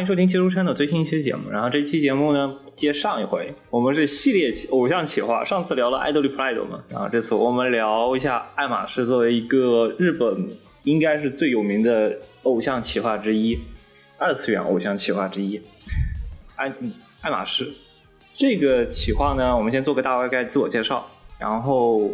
[0.00, 1.50] 欢迎收听接触圈的最新一期节目。
[1.50, 5.44] 然后这期节目呢，接上一回，我们是系列偶像企划。
[5.44, 13.58] 上次聊了《Idol Pride》嘛，然后这次我们聊一下爱马仕作为一个日本应该是最有名的偶像企划之一，
[14.16, 15.60] 二次元偶像企划之一。
[16.56, 16.72] 爱
[17.20, 17.70] 爱马仕
[18.34, 21.06] 这个企划呢，我们先做个大概自我介绍，
[21.38, 22.12] 然后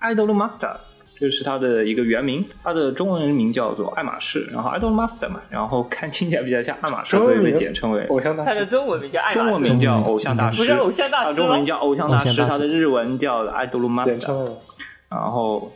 [0.00, 0.76] Idol Master
[1.18, 11.34] 这是它的一个原名，它的中文名叫做爱马仕，然后 Idol Master 嘛，然后看听起来比较像爱马仕，所以被简称为偶像大它的中文名叫爱马仕，中文名叫偶像大师，不是偶像大师吗？
[11.34, 12.62] 中文名叫偶像大师，偶像大师。
[12.62, 14.52] 它的日文叫称 Master，
[15.08, 15.72] 然后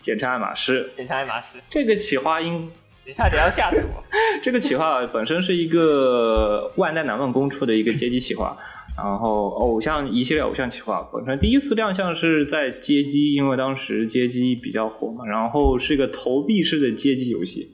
[0.00, 0.90] 简称爱马仕。
[0.96, 1.58] 简称爱马仕。
[1.68, 2.68] 这个企划应
[3.06, 4.02] 你差点要吓死我！
[4.42, 8.56] 这个企划本身是一个万代南梦宫出的一个街机企划，
[8.96, 17.68] 然后偶像一系列偶像企划本身第一次亮相是在街机，因为当时街机比较火嘛，然后是一个投币式的街机游戏，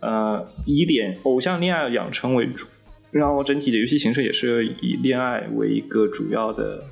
[0.00, 2.68] 呃，以恋偶像恋爱养成为主，
[3.10, 6.84] 然后整体的游戏形式也是以恋爱为一个主要的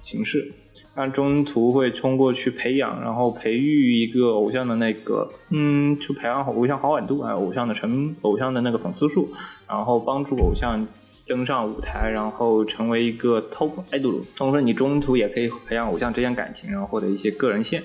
[0.00, 0.50] 形式。
[0.96, 9.28] 那中途会通过去培养，然后培育一个偶像的那个，嗯，就培养偶像好感度，啊偶像的成偶像的那个粉丝数，
[9.68, 10.86] 然后帮助偶像
[11.26, 14.20] 登上舞台，然后成为一个 top idol。
[14.36, 17.82] 同时，你中途也可以培养偶像之间感情，然后获得一些个人线，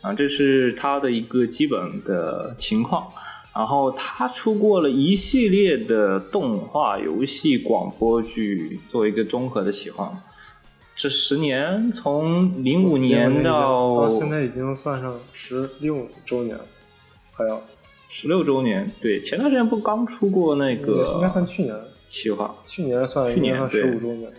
[0.00, 3.06] 啊，这是他的一个基本的情况。
[3.54, 10.10] 然后他出过了一系列的动画、游戏、广播剧，作为一个综合的企划。
[10.96, 16.64] 这十年，从零五年到到现在已经算上十六周年了，
[17.32, 17.60] 还要
[18.08, 18.90] 十六周年。
[19.02, 21.74] 对，前段时间不刚出过那个应该算去年，
[22.06, 24.32] 企划，去年算去年十五周年。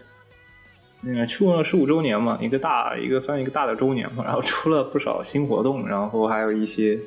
[1.06, 6.98] 嗯，去了十五周年嘛，一个大一个算一个大的周年嘛，然后出了不少新活动，然后还有一些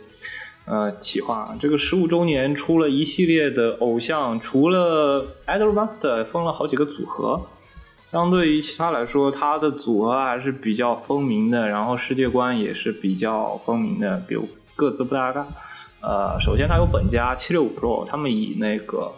[0.67, 1.57] 呃企划。
[1.59, 7.41] 这个十五周年出了一系列的偶像，除了 Idol Master 分了好几个组合，
[8.13, 15.47] 相对于其他来说，它的组合还是比较分明的，然后世界观也是比较分明的，比如各自不搭嘎。
[16.03, 19.11] 呃，首先它有本家七六五 Pro，他们以那个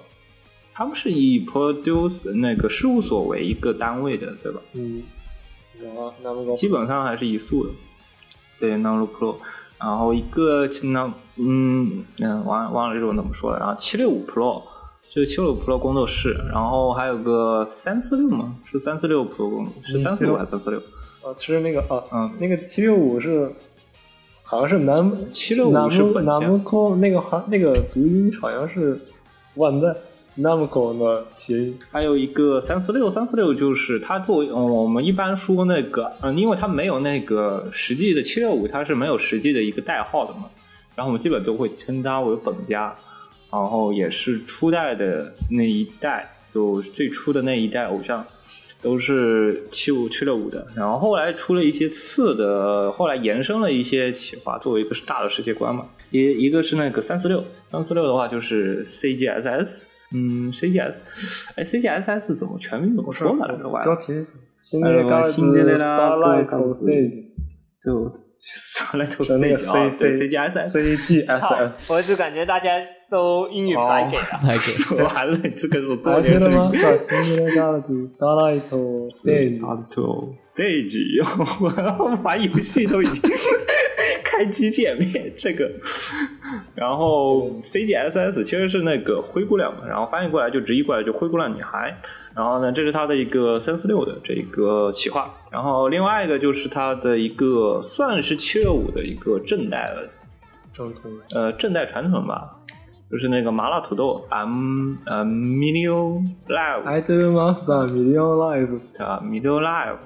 [0.78, 4.60] 他们是以 produce 那个事务所为一个单位的，对吧？
[4.74, 5.02] 嗯，
[6.56, 7.70] 基本上还是以速的。
[8.60, 9.34] 对 n a n o Pro，
[9.80, 14.62] 然后一个那嗯嗯忘忘了这种怎么说了，然后七六五 Pro
[15.10, 18.54] 就是七六五 Pro 工作室，然后还有个三四六嘛？
[18.70, 20.78] 是三四六 Pro 工是三四六还是三四六？
[20.78, 23.50] 啊，是那个哦，嗯那个七六五是
[24.44, 29.00] 好像是南765是本家南木口那个好那个读音好像是
[29.56, 29.92] 万代
[30.40, 31.78] 南木口的谐音。
[31.90, 40.44] 还有一个三四六，三四六就是它作为、嗯、我们一般说那个，嗯，因为它没有那个实际的七六五，它是没有实际的一个代号的嘛，
[40.94, 42.94] 然后我们基本都会称它为本家，
[43.50, 48.24] 然后也是初代的那一代，就最初的那一代偶像
[48.80, 59.82] 都是七五七六五的，然后后来出了一些次的，后来延伸了一些企划，作为一个大的世界观嘛，一一个是那个三四六，三四六的话就是 CGSS。
[60.12, 60.94] 嗯，CGS，
[61.56, 63.68] 哎，CGSS 怎么全名怎么说来着？
[63.84, 64.12] 标题
[64.60, 67.24] 新的新的那个 Starlight Stage
[67.84, 68.10] 就
[68.40, 71.92] Starlight 是那个 Stage 啊 C 对 C CGSS，C G S 操 S。！
[71.92, 72.70] 我就感觉大家
[73.10, 75.04] 都英语白给了。
[75.04, 78.62] 完了，这个我多还年的吗新的 Galaxy Starlight
[79.10, 79.58] Stage。
[80.44, 81.24] Stage，
[81.98, 83.30] 我玩游戏都已经
[84.24, 85.68] 开机界面这个，
[86.78, 91.96] 然后 CGSS 其实是那个灰姑娘嘛，然后翻译过来就直译过来就灰姑娘女孩。
[92.34, 100.08] 然后呢，这是它的一个三四六的这个企划，然后另外一个就是它的一个算是七六五的一个正代的，
[100.72, 101.10] 正统。
[101.34, 102.56] 呃正代传承吧，
[103.10, 109.96] 就是那个麻辣土豆 M 呃 Milio Live Idol Master Million Live 啊 Milio Live，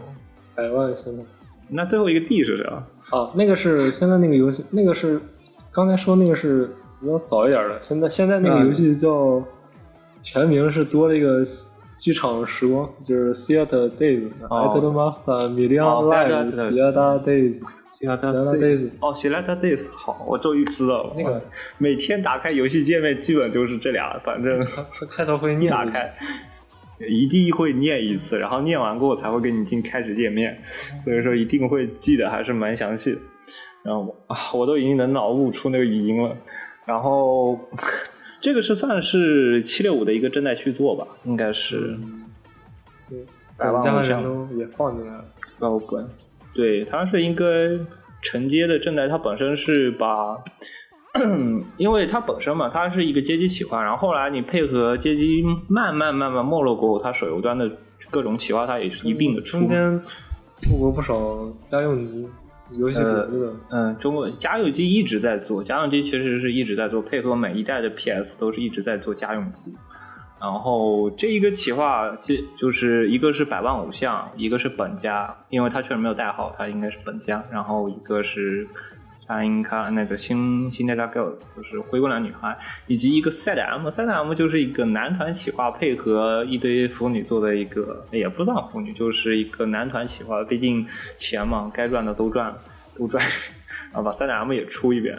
[0.56, 1.22] 百万现在。
[1.68, 2.82] 那最后一个 D 是谁啊？
[3.10, 5.20] 哦，那个是现在那个游戏，那个是
[5.72, 6.68] 刚才说那个是
[7.00, 9.42] 比较早一点的，现在现在那个游戏叫
[10.22, 11.42] 全名是多了一个
[11.98, 17.60] 剧场时光，就是 Theater Days、哦 Idol Master Million 哦 Live、Theater Days。
[18.02, 21.14] Days 哦，希拉达 days 好，我终于知道了。
[21.16, 21.40] 那个
[21.78, 24.60] 每天打开游戏界面，基本就是这俩，反正
[25.08, 26.12] 开头会念打开
[27.08, 30.60] 一定会念一次，然后念完过后才会给你进开始界面，
[31.04, 33.18] 所以说一定会记得还是蛮详细的。
[33.82, 36.36] 然后啊，我都已经能脑悟出那个语音了。
[36.84, 37.58] 然后
[38.40, 41.96] 这个是算是七六五的一个正代续作吧，应该是
[43.08, 43.18] 对，
[43.56, 45.24] 百万像人也放进来了。
[45.58, 46.04] 高本，
[46.52, 47.44] 对，它是应该
[48.20, 50.36] 承接的正代，它本身是把，
[51.76, 57.70] 因为它本身嘛，它是一个街机企划，然后后来你配合街机慢慢慢慢没落过后，它手游端的
[58.10, 59.60] 各种企划它也是一并的出。
[59.60, 60.02] 中间
[60.62, 62.26] 出过不少家用机、
[62.78, 63.52] 游戏组织的。
[63.70, 69.74] 嗯，中国家用机一直在做，家用机其实是一直在做，配合每一代的 PS 都是一直在做家用机。
[70.40, 77.44] 然后这一个企划，其就是一个是百万偶像，一个是本家，因为它确实没有代号，它应该是本家。
[77.50, 78.66] 然后一个是
[79.26, 90.84] 沙因卡那个新新代大 girls，就是灰姑娘女孩，以及一个 Sad M，Sad M 就是一个男团企划配合一堆腐女做的一个，也不算腐女，就是一个男团企划，毕竟
[91.16, 92.58] 钱嘛，该赚的都赚了，
[92.98, 93.22] 都赚，
[93.92, 95.14] 然 后把 Sad M 也出一遍，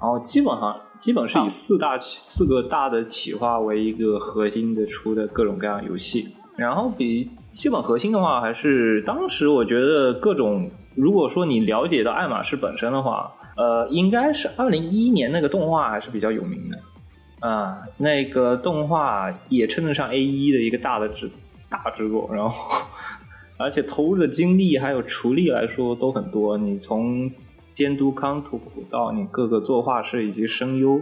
[0.00, 13.30] 然后基本上基本是以四大四个大的企划为一个核心的出的各种各样的游戏，然后比基本核心的话，还是当时我觉得各种，如果说你了解到爱马仕本身的话，
[13.62, 21.30] 呃，应该是二零一一年那个动画还是比较有名的，啊、那个动画也称得上 A 一的一个大的制
[21.68, 22.86] 大制作，然后
[23.58, 27.30] 而且投入的精力还有厨力来说都很多，你从
[27.70, 28.60] 监督康图
[28.90, 31.00] 到你各个作画师以及声优，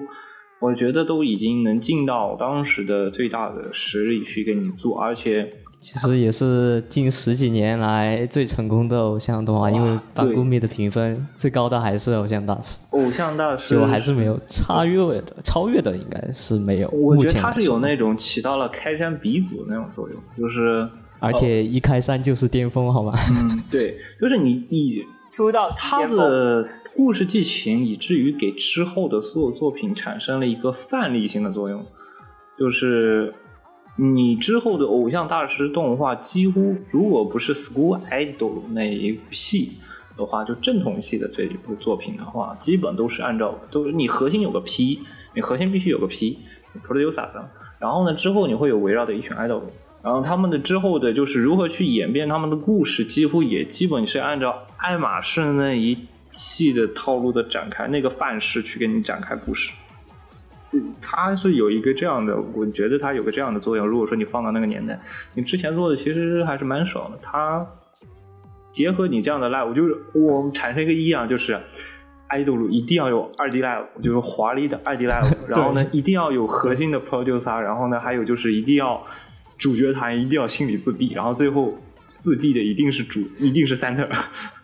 [0.60, 16.88] 我觉得都已经能尽到当时的最大的实力去给你做，而且其实也是近十几年来最成功的偶像动画，因为对班固密的评分最高的还是偶像大师，偶像大师就还是没有超越的，超越的应该是没有。
[16.90, 20.86] 我目觉得他是有那种起到了开山鼻祖的那种作用，就是
[21.18, 23.14] 而且一开山就是巅峰，好吧？
[23.30, 31.82] 嗯，对，就是你你出道他的故事剧情，以至于给之后的所有作品产生了一个范例性的作用，
[32.58, 33.32] 就是
[33.96, 39.72] 你之后的偶像大师动画，几乎如果不是 School Idol 那一系
[40.16, 45.00] 的话，就正统系的这一部作品的话，基本都是按照都你核心有个 P，
[45.34, 47.28] 你核心必须有个 P，producer，
[47.78, 49.62] 然后呢之后你会有围绕的一群 idol。
[50.02, 55.98] 然后他们的之后的就是如何去演变他们的故事，几乎也基本是按照爱马仕那一
[56.32, 59.74] 系的套路的展开，那个范式去给你展开故事。
[60.60, 63.86] 是，它是有一个这样的，我觉得它有个这样的作用。
[63.86, 65.00] 如果说你放到那个年代，
[65.34, 67.18] 你之前做的其实还是蛮少的。
[67.22, 67.66] 它
[68.70, 71.58] 结合你这样的 live，就是我产生一个意啊，就是
[72.28, 79.04] 爱豆路一定要有二 D live，就是华丽的二 D live， 然后呢，一定要有核心的 producer，然后呢，还有就是一定要
[79.58, 81.76] 主角团一定要心理自闭，然后最后
[82.18, 84.08] 自闭的一定是主，一定是 center，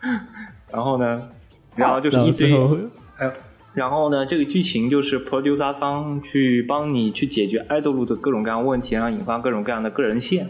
[0.71, 1.27] 然后呢，
[1.75, 2.53] 然后就是一堆
[3.15, 3.31] 还有，
[3.77, 10.49] 然后呢，这个剧情就是 producer 方去帮你去解决爱豆路的各种各样问题，然后引发各种各样的个人线，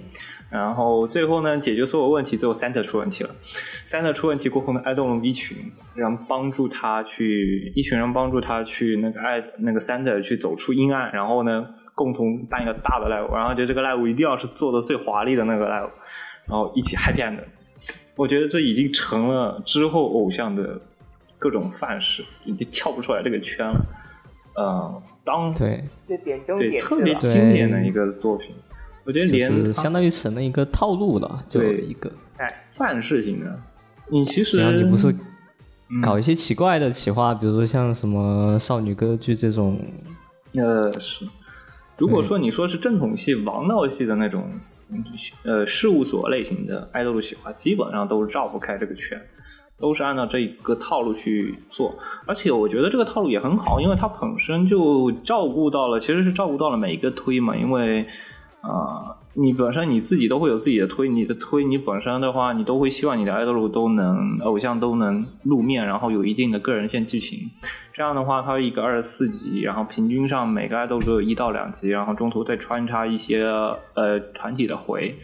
[0.50, 3.30] 然后最后呢，解决所有问题，最后 Center 出问题了
[3.86, 5.58] ，Center 出问题过后呢，爱豆路一群
[5.94, 15.90] 人帮助他去，一群人帮助他去那个爱那个 Center 去走出阴暗，然后呢，共同办一个大的 live，然后就这个 live 一定要是做的最华丽的那个 live，
[16.48, 17.40] 然后一起 happy end。
[18.16, 20.80] 我觉得这已经成了之后偶像的
[21.38, 23.86] 各种范式，已经跳不出来这个圈了。
[24.56, 27.14] 呃，当对，就点中点特别？
[27.16, 28.56] 经典的一个作品，
[29.04, 32.12] 我觉得就连是相当于成了一个套路了，就对一个。
[32.38, 33.60] 哎范式型的，
[34.10, 35.12] 你其实只要你不是
[35.90, 36.02] 嗯。
[36.02, 39.80] 搞一些奇怪的企划，比如说像什么少女歌剧这种，
[40.54, 41.26] 呃是，
[41.98, 44.48] 如果说你说是正统系、王道系的那种
[45.44, 49.20] 呃事务所类型的爱豆的企划，基本上都是绕不开这个圈，
[49.80, 51.96] 都是按照这个套路去做。
[52.26, 58.06] 而且我觉得这个套路也很好，因为它本身就照顾到了，其实是照顾到了每一个推嘛，因为
[58.60, 67.50] 啊、你本身你自己都会有自己的推，你的推你本身的话，你都会希望你的爱豆路都能偶像都能露面，然后有一定的个人线剧情。
[67.94, 73.46] 这样的话，它一个二十四集，然后平均上每个爱豆只有一到两集，然后中途再穿插一些
[73.94, 75.16] 呃团体的回，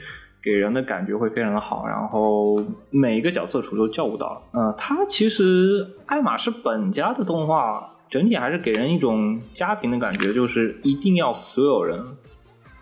[0.44, 1.88] 给人的感觉会非常的好。
[1.88, 4.42] 然后每一个角色处都照顾到了。
[4.52, 12.00] 呃，它其实爱马仕本家的动画整体还是给人一种家庭的感觉，就是一定要所有人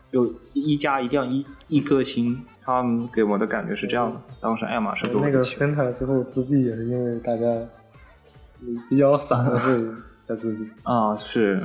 [0.10, 4.20] 有一家一定要一一颗星，他们给我的感觉是这样的。
[4.41, 7.46] 当时爱马仕那个的期望 Santa 最后自闭也是因为大家
[8.62, 9.46] 嗯比较散，
[10.27, 10.68] 才自闭。
[10.84, 11.58] 啊，是，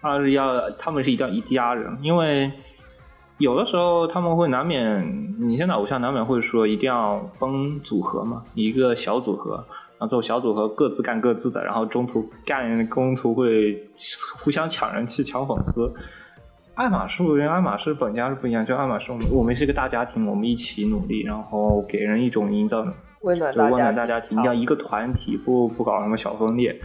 [0.00, 2.50] 他是要他们是一定要一家人，因为
[3.38, 9.56] 有的时候他们会难免，你现在偶像难免会说一定要分组合嘛，一个小组合，
[9.98, 13.78] 然后最后小组合各自干各自的，然后中途干中途会
[14.38, 15.92] 互相抢人气、抢粉丝。
[16.74, 22.86] 爱马仕，我觉得爱马仕本家是不一样，就爱马仕，我们我们是一个大家庭，我们一起努力，然后给人一种营造
[23.22, 26.78] 温暖大家，就温暖大家庭，要一个团体，不不搞什么小分裂，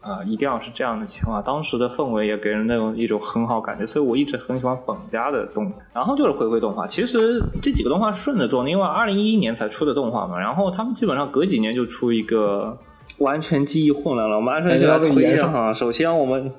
[0.00, 1.42] 啊、一定要是这样的情况。
[1.42, 5.72] 当时的氛围也给人那种一种很好感觉，所以我一直很喜欢本家的动画。
[5.94, 12.78] 然后就是回归动画，其实这几个动画是顺着做的，因为二零一一年才出的动画嘛，然后他们基本上隔几年就出一个，
[13.18, 15.72] 完全记忆混乱了，我们按顺序来推一下哈。
[15.72, 16.52] 首先我们。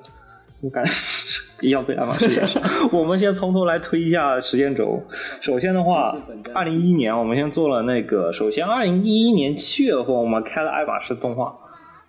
[0.62, 2.62] 我感觉要被爱马仕延上。
[2.92, 5.02] 我们先从头来推一下时间轴。
[5.40, 6.14] 首先的话，
[6.54, 11.50] 二零一一年我们先做了那个，首先二零一一年七月份我们开了爱马仕动画，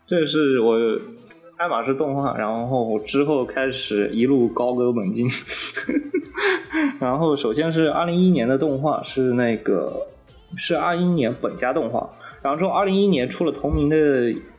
[0.06, 0.78] 这是我
[1.62, 5.30] 爱马仕动画，然后之后开始一路高歌猛进。
[7.00, 10.08] 然后首先是二零一一年的动画是那个
[10.58, 12.10] 是二一年本家动画，
[12.42, 13.96] 然后之后二零一一年出了同名的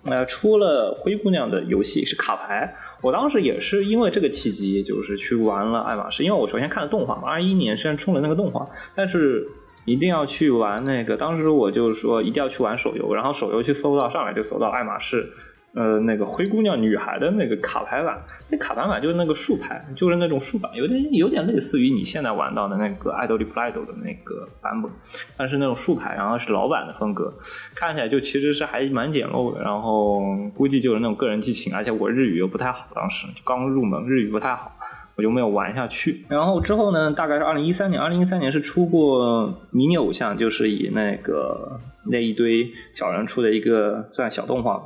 [0.04, 2.72] 呃出了灰姑娘的游戏是卡牌。
[3.00, 9.44] 我当时也是因为这个契机，就是去玩了爱马仕，因为我首先看了动画嘛，二一年虽然出了那个动画，但是
[9.86, 11.16] 一定要去玩那个。
[11.16, 15.28] 当时我就说一定要去玩手游，然后手游去搜到上来就搜到爱马仕，
[15.74, 24.90] 呃，那个灰姑娘女孩的那个卡牌版，那卡牌版就是那个竖牌，就是那种竖版，有点有点类似于你现在玩到的那个爱豆里 play 的那个版本，
[25.36, 27.32] 但是那种竖牌，然后是老版的风格，
[27.74, 30.22] 看起来就其实是还蛮简陋的，然后
[30.54, 34.72] 估计就是那种个人激情，而且我日语又不太好，当时刚入门，日语不太好。
[35.14, 36.24] 我就没有玩下去。
[36.26, 41.78] 然后之后呢，大概是二零一三年，二零一三年是出过迷你偶像，就是以那个
[42.10, 44.82] 那一堆小人出的一个算小动画。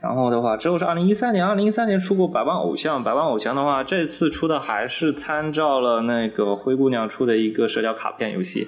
[0.00, 8.66] 然后的话，之后是二零一三年，二零一三年出过百万偶像，百万偶像的话，这次出的还是参照了那个灰姑娘出的一个社交卡片游戏。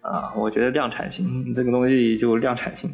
[0.00, 2.88] 啊，我觉得量产型这个东西就量产型。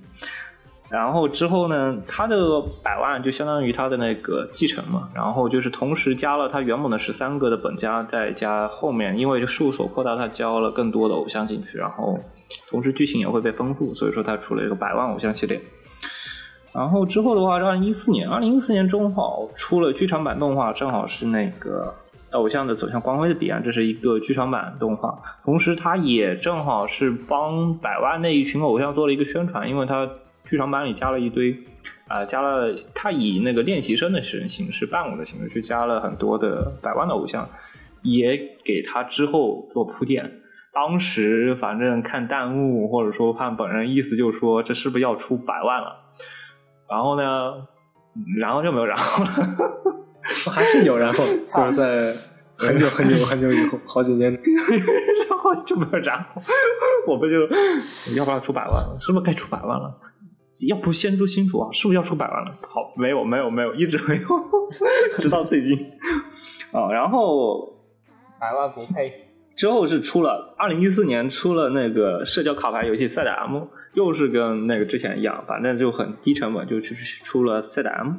[0.89, 12.19] 然后之后呢，它的百万就相当于它的那个继承嘛，然后就是同时加了它原本的十三个的本家，再加后面因为事务所扩大，它加了更多的偶像进去，然后
[12.69, 15.61] 同时剧情也会被丰富，所以说它出了一个百万偶像系列。
[16.75, 21.95] 然后之后的话，是二零一四年，二零一四年正好出了剧场版动画，正好是那个
[22.33, 30.05] 偶像的走向光辉的彼岸，这是一个剧场版动画，同时它也正好是帮百万那一群偶像做了一个宣传，因为它
[30.45, 31.57] 剧场版里加了一堆，
[32.09, 37.49] 啊、加了它以那个练习生的形形式、伴舞的形式去加了很多的百万的偶像，
[38.03, 40.29] 也给他之后做铺垫。
[40.73, 46.01] 当时反正看弹幕或者说看本人意思就说这是不是要出百万了？
[46.95, 47.55] 然后呢，
[48.15, 49.31] 嗯然后就没有然后了。
[50.53, 52.13] 还是有，然后就是在
[52.57, 56.41] 很久很久很久以后，好几年，然后就没有然后，
[57.09, 57.41] 我们就
[58.17, 58.97] 要不要出百万了？
[59.01, 59.93] 是不是该出百万了？
[60.69, 62.57] 要不先说清楚啊，是不是要出百万了？
[62.63, 64.27] 好，没有没有没有，一直没有，
[65.19, 65.77] 直到最近
[66.71, 66.89] 啊。
[66.93, 67.75] 然后
[68.41, 69.13] 百万不配。
[69.57, 73.63] 之后是出了二零一四年出了那个社交卡牌游戏赛达 M，
[73.95, 78.15] 又是跟那个之前一样，反正就很低成本，就去出了赛达 M。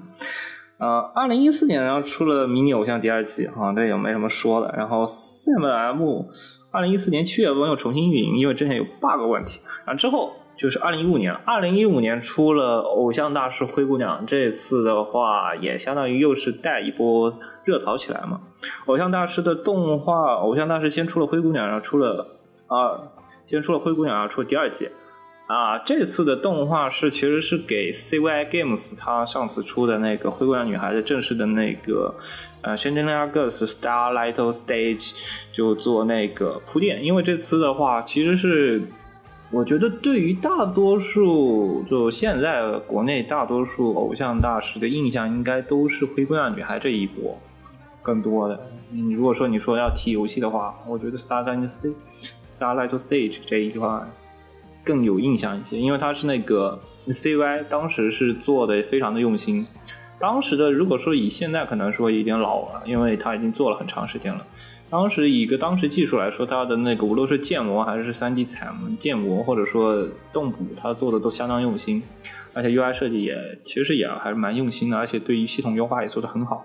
[0.77, 4.73] 呃，二零一四年然后出了迷你偶像第二季，啊，这也没什么说的。
[4.77, 6.25] 然后 Sam M，
[6.71, 9.61] 二零一四年七月份又重新运营，因为之前有 bug 问题。
[9.85, 18.41] 然后之后就是二零一五年，二零一五年出了偶像大师灰姑娘，这次的话也相当于又是带一波热潮起来嘛。
[18.87, 22.99] 偶像大师的动画，偶像大师先出了灰姑娘，然后出了啊，
[23.47, 24.89] 先出了灰姑娘，然后出了第二季。
[25.47, 32.15] 啊，这次的动画是其实是给 CY Games 他上次出的那个灰姑娘女孩的正式的那个
[32.61, 35.13] 呃 Chandelier Girls Starlight Stage
[35.53, 38.81] 就做那个铺垫，因为这次的话其实是
[39.51, 47.39] 我觉得对于大多数就现在国内大多数偶像大师的印象应该都是灰姑娘女孩这一波
[48.01, 48.59] 更多的。
[48.89, 51.93] 你如果说你说要提游戏的话，我觉得 Starlight Stage
[52.57, 53.87] Starlight Stage 这一块。
[54.85, 59.65] 更有印象一些，因为它是那个 CY 当时是做的非常的用心。
[60.19, 64.45] 当时的如果说以现在可能说有点老了，因为它已经做了很长时间了。
[64.89, 72.01] 当时以一个当时技术来说，它的那个无论是建模还是 3D 彩建模或者说动捕，它做的都相当用心，
[72.53, 76.63] 而且 UI 设计也其实也还是蛮用心的，而且对于系统优化也做得很好。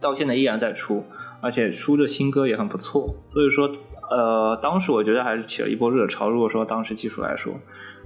[0.00, 1.02] 到现在依然在出。
[1.40, 3.70] 而且出的新歌也很不错，所以说
[4.10, 6.28] 呃，当时我觉得还是起了一波热潮。
[6.28, 7.54] 如果说当时技术来说，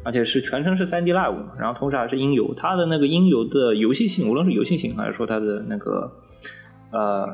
[0.05, 6.11] 而且是全程是 3D Live，然后同时还是音游，它的那个音游的游戏性，无论是游戏性还是说它的那个
[6.93, 7.29] 呃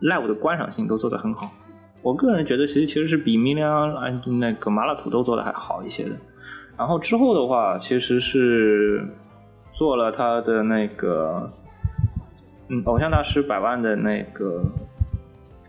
[0.00, 1.50] Live 的观赏性都做得很好。
[2.02, 6.10] 我个人觉得，其实其实是比 Million 那个麻辣土豆做的还好一些的。
[6.76, 9.08] 然后之后的话，其实是
[9.72, 11.50] 做了他的那个，
[12.68, 14.62] 嗯，偶像大师百万的那个，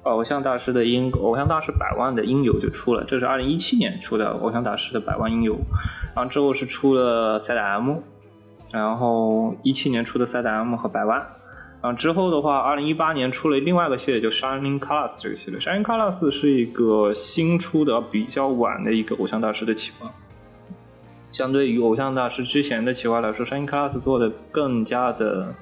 [0.05, 5.55] 偶像大师的音，偶像大师百万的音游就出了，这是二零一七年出的偶像大师的百万音游。
[6.15, 7.97] 然后之后是出了赛达 M，
[8.71, 11.17] 然后一七年出的赛达 M 和百万。
[11.81, 15.59] 然后之后的话，二零一八年出了另外一个系列，就 Shining Class 这个系列。
[15.59, 20.09] Shining Class 是一个新出的、比较晚的一个偶像大师的企划。
[21.31, 25.53] 相对于偶像大师之前的企划来说，Shining Class 做的更加的，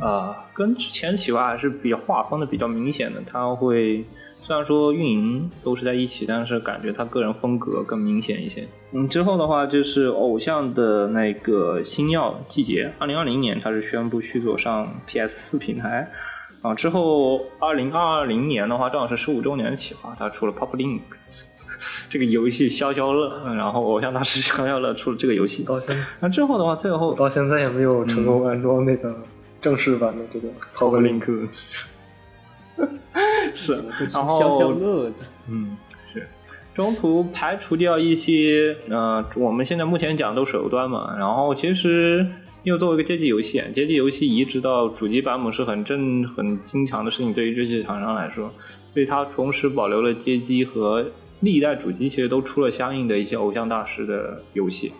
[0.00, 3.20] 呃，跟之前的企划还是比较画风的比较明显的。
[3.26, 8.66] 他会虽然说运营都是在一起，但是感觉他个人风格更明显一些。
[8.92, 16.08] 嗯，之后的话就是偶像的那个星耀季节，二零二零年他是宣布续作上 PS 四平台。
[16.62, 21.44] 啊，之后二零二零年的话，正好是十五周年的企划，他出了 Pop Links
[22.10, 25.64] 这个游戏消消乐，嗯然后偶像大师消消乐出了这个游戏。
[25.64, 29.14] 到现在那之后的话，最后到现在也没有成功安装那个
[29.60, 31.48] 正式版的这个 Top Link。
[33.54, 33.82] 是，
[34.12, 35.10] 然后消消乐，
[35.48, 35.76] 嗯，
[36.12, 36.28] 是
[36.74, 42.26] 中途排除掉一些，呃，我们现在目前讲都手游端嘛，然后其实
[42.64, 48.52] 因为作为一个街机游戏，街机游戏移植到主机版本是很正很经常的事情，对于这些厂商来说，
[48.92, 51.06] 所以它同时保留了街机和
[51.40, 54.92] 历代主机，其实都出了相应的一些偶像大师的游戏。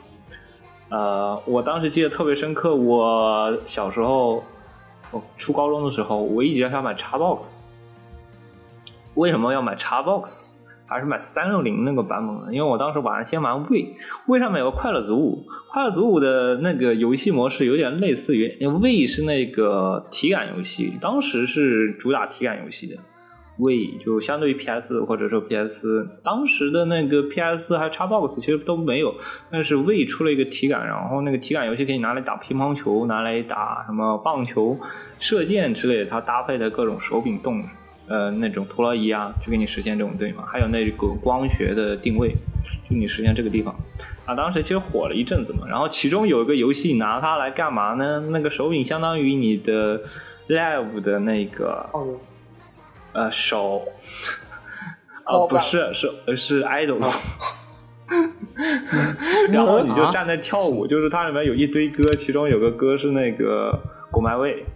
[0.89, 4.43] 呃，我当时记得特别深刻，我小时候，
[5.11, 7.67] 我初高中的时候，我一直想买 Xbox。
[9.15, 10.53] 为什么要买 Xbox？
[10.89, 12.43] 还是买三六零那个版本呢？
[12.53, 22.97] 因为我当时玩先玩 V，V 上面有个快乐组舞，快乐组舞的那个游戏模式有点类似于，因为 V 是那个体感游戏，当时是主打体感游戏的。
[23.59, 29.15] V 就相对于 PS 或者说 PS，当时的那个 PS 还 Xbox 其实都没有，
[29.51, 34.79] 但是 V 出了一个体感，然后那个体感游戏可以拿来打乒乓球，拿来打什么棒球、
[35.19, 37.63] 射箭之类的，它搭配的各种手柄动。
[38.09, 40.45] 呃，那种陀螺仪啊，就给你实现这种对吗？
[40.47, 42.29] 还有那个光学的定位，
[42.89, 43.75] 就你实现这个地方
[44.25, 44.33] 啊。
[44.33, 45.67] 当时其实火了一阵子嘛。
[45.69, 48.21] 然后其中有一个游戏拿它来干嘛呢？
[48.31, 50.01] 那个手柄相当于你的
[50.47, 51.85] Live 的那个
[53.17, 53.83] 呃手，
[55.25, 56.99] 哦不是是是 idol，
[59.51, 63.73] 然后你就站在跳舞，就是它里面有一堆歌，其中有个歌是那个
[64.11, 64.67] 《Go My Way》，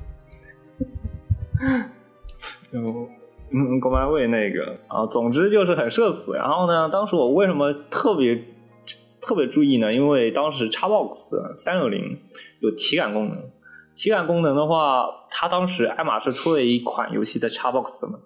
[2.73, 2.79] 就
[3.53, 6.35] 嗯，国漫卫那个啊，总之就是很社死。
[6.35, 8.45] 然后呢，当时我为什么特别
[9.21, 9.93] 特别注意呢？
[9.93, 12.17] 因为当时 Xbox 三六零
[12.61, 13.37] 有体感功能，
[13.97, 18.21] 体感功能的话，它当时爱马仕出了一款游戏在 Xbox 嘛，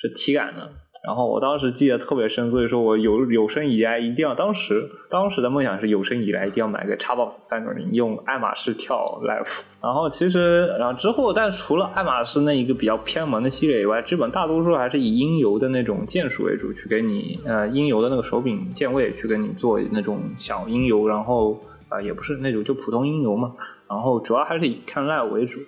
[0.00, 0.68] 是体感的。
[1.04, 9.60] 然后我当时记得特别深，所以说我有有生以来一定要，当时当时的梦想是有生以来一定要买个 Xbox 三六零，用爱马仕跳 Live。
[9.80, 21.56] 然后其实，然后之后，但除了爱马仕那一个比较偏门的系列以外，基本大多数还是以音游的那种键鼠为主，去给你呃音游的那个手柄键位去给你做那种小音游，然后
[21.88, 23.54] 啊、也不是那种就普通音游嘛，
[23.88, 25.60] 然后主要还是以看 Live 为主。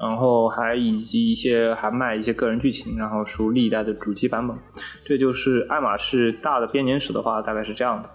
[0.00, 4.56] 然后还以及一些还卖一些个人剧情，然后输历代的主机版本，
[5.04, 8.08] 这就是爱马仕大的编年史的话，大概是这样的。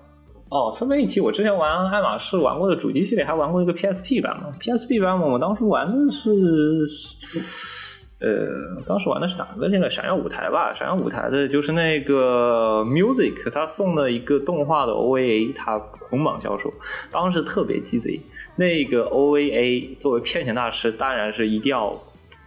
[0.50, 4.52] 哦，顺便一提，我之前玩爱马仕玩过的主机系列，还玩过一个 PSP 版本。
[4.54, 6.88] PSP 版本我当时玩的是，
[8.22, 9.68] 呃，当时玩的是哪个？
[9.68, 16.74] 那个闪耀舞台吧，闪耀舞台的就是那个 Music，他送的一个动画的 OVA，他捆绑销售，
[17.12, 18.20] 当时特别鸡贼。
[18.56, 21.94] 那个 OVA 作为骗钱大师，当然是一定要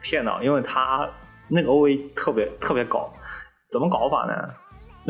[0.03, 1.07] 骗到，因为他
[1.49, 3.13] 那个 OVA 特别特别搞，
[3.71, 4.35] 怎么搞法呢？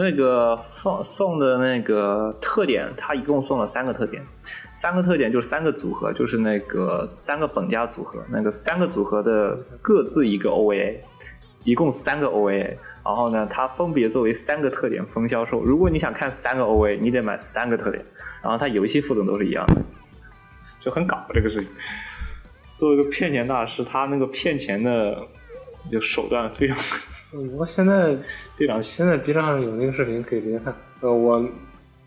[0.01, 4.23] 那个放送的那个特点，它一共送了三个特点，
[4.77, 10.99] 三个特点就是三个组合，就是那个三个本家组合，那个三个组合的各自一个 OVA，
[11.65, 15.65] 一共三个 OVA，然后呢，它分别作为三个特点分销售。
[15.65, 18.01] 如果你想看三个 OVA，你得买三个特点，
[18.41, 19.83] 然后它游戏副总都是一样的。
[20.81, 21.69] 就很搞这个事情。
[22.77, 25.19] 作为一个骗钱大师，他那个骗钱的
[25.91, 26.79] 就手段非常
[27.31, 28.17] 不过现在
[28.57, 30.75] 队长现在 B 站上有那个视频可以直接看。
[31.01, 31.47] 呃，我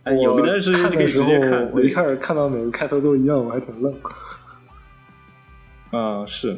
[0.03, 3.93] 哎有我的视频可以看的时候直接看，我一开始看到每个开头都一样，我还挺愣。
[5.91, 6.55] 嗯，是。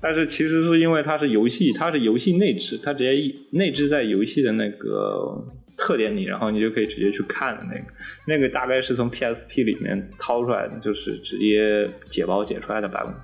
[0.00, 5.42] 但是其实是因为它是游戏，它是游戏内置，它直接内置在游戏的那个
[5.76, 7.84] 特点里，然后你就可以直接去看的那个，
[8.26, 13.14] 那个大概是从 PSP 里面掏出来的，就是直接解包解出来的版本。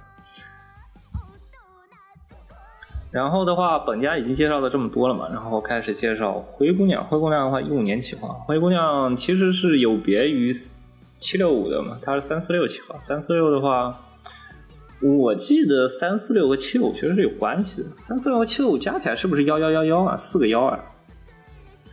[3.13, 7.05] 然后的话，本家已经介绍的这么多了嘛，然后开始介绍灰姑娘。
[7.05, 10.51] 灰姑娘的话，一五年企划，灰姑娘其实是有别于
[11.19, 12.99] 七六五的嘛，它是三四六企划。
[13.01, 14.01] 三四六的话，
[15.03, 17.89] 我记得三四六和七六五其实是有关系的。
[18.01, 20.17] 三四六和七六五加起来是不是幺幺幺幺啊？
[20.17, 20.81] 四个幺啊？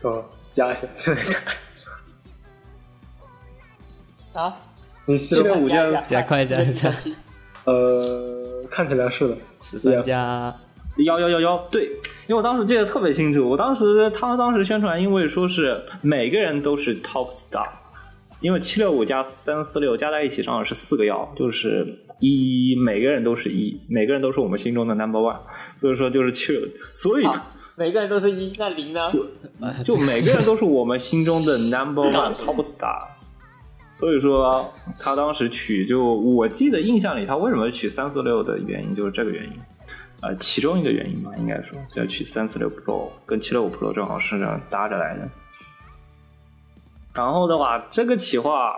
[0.03, 1.37] 哦，加一下，加一下。
[4.39, 4.55] 啊，
[5.05, 7.11] 你七六五加，加快加加加，
[7.65, 10.55] 呃，看起来是的，十三加
[11.05, 11.85] 幺幺幺幺，对，
[12.27, 17.67] 因为我当时记得特别清楚，我当时他们当时宣传，因为说是每个人都是 top star，
[18.41, 25.39] 因为七六五加三四六加在一起正好是四个幺，就是一，每个人都是一，每个人都是我们心中的 number one，
[25.77, 26.61] 所以说就是七六，
[26.93, 27.25] 所以，
[27.77, 29.01] 每个人都是一，那零呢？
[29.85, 33.07] 就每个人都是我们心中的 number one top star。
[33.91, 39.51] 所以说，他当时取就我记得印象里，他为什么取三四六的原因就是这个原因，
[40.21, 45.29] 呃，其中一个原因吧，应该说要取三四六 Pro 跟七六五 Pro 正好是这样搭着来的。
[47.15, 48.73] 然后的话，这个企划，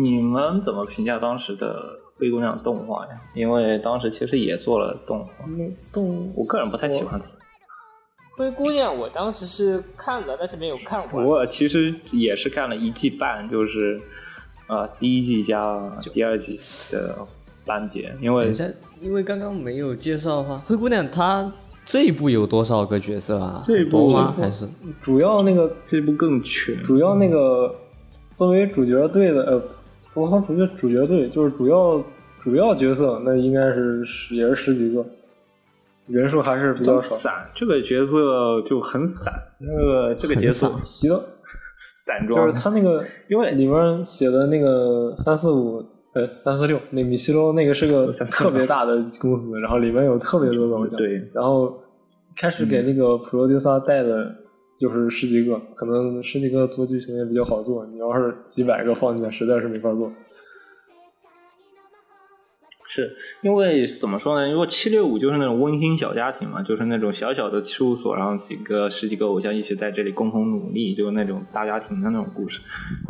[0.00, 3.20] 你们怎么评价当时的灰姑娘动画呀？
[3.34, 5.44] 因为当时其实也做了动画，
[5.92, 7.38] 动我个人不太喜欢此。
[8.36, 11.24] 灰姑娘，我当时是看了，但是没有看完。
[11.24, 14.00] 我其实也是看了一季半，就是
[14.68, 15.76] 呃第一季加
[16.12, 16.58] 第二季
[16.92, 17.26] 的
[17.68, 18.64] 班节，因为等一下，
[18.98, 21.52] 因为刚刚没有介绍的话，灰姑娘她
[21.84, 23.62] 这一部有多少个角色啊？
[23.64, 24.34] 这一部吗？
[24.36, 24.66] 还是
[25.00, 26.82] 主要那个这部更全。
[26.82, 27.74] 主要那个
[28.34, 29.62] 作为主角队的呃，
[30.14, 32.02] 不光主角主角队，就是主要
[32.40, 35.04] 主要角色，那应该是十也是十几个，
[36.06, 37.16] 人数还是比较少。
[37.16, 41.20] 散，这个角色就很散，那个这个角色很提到
[42.06, 45.84] 散装，就是他那个，因为里面写的那个三四五，
[46.18, 51.80] 呃，三四六，那米西罗那个是个特别大的公司，然后里面有特别多的偶像，对然后
[52.34, 54.34] 开始给那个 producer 带的
[54.76, 60.12] 就是十几个，可能十几个做剧情也比较好做，你要是几百个放进来，实在是没法做。
[62.90, 64.48] 是因为怎么说呢？
[64.48, 72.60] 因为七六五就是那种温馨小家庭嘛，就是那种小小的事务所，然后几个十几个偶像一起在这里共同努力，就是那种大家庭的那种故事。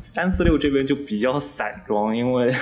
[0.03, 2.53] 三四六这边就比较散装，因为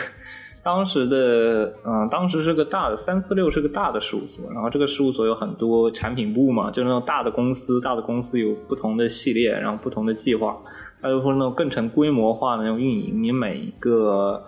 [0.67, 10.59] 当时的嗯，当时是个大的三四六是个大的事务所，然后这个事务所有很多产品部嘛，就是那种大的公司，大的公司有不同的系列，然后不同的计划，
[11.01, 14.43] 它就说那种更成规模化的那种运营，你每一个。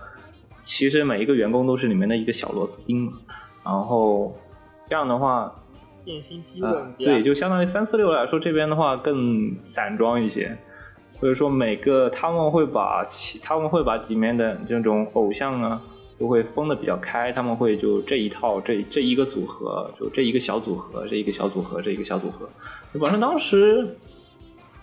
[0.61, 3.12] 其实每一个员工都是里面的一个小螺丝钉嘛，
[3.64, 4.37] 然后
[4.85, 5.50] 这样的话，
[6.04, 10.59] 电信基啊本对，就相当于三四六来说，这边的话更散装一些，
[11.14, 15.81] 所以说每个他们会把其他们会把里面的这种偶像啊，
[16.18, 22.48] 都会分的比较开，他们会就这一套这这一个组合，就这一个小组合，这一个小组合，这一个小组合，
[22.92, 23.96] 就反正当时。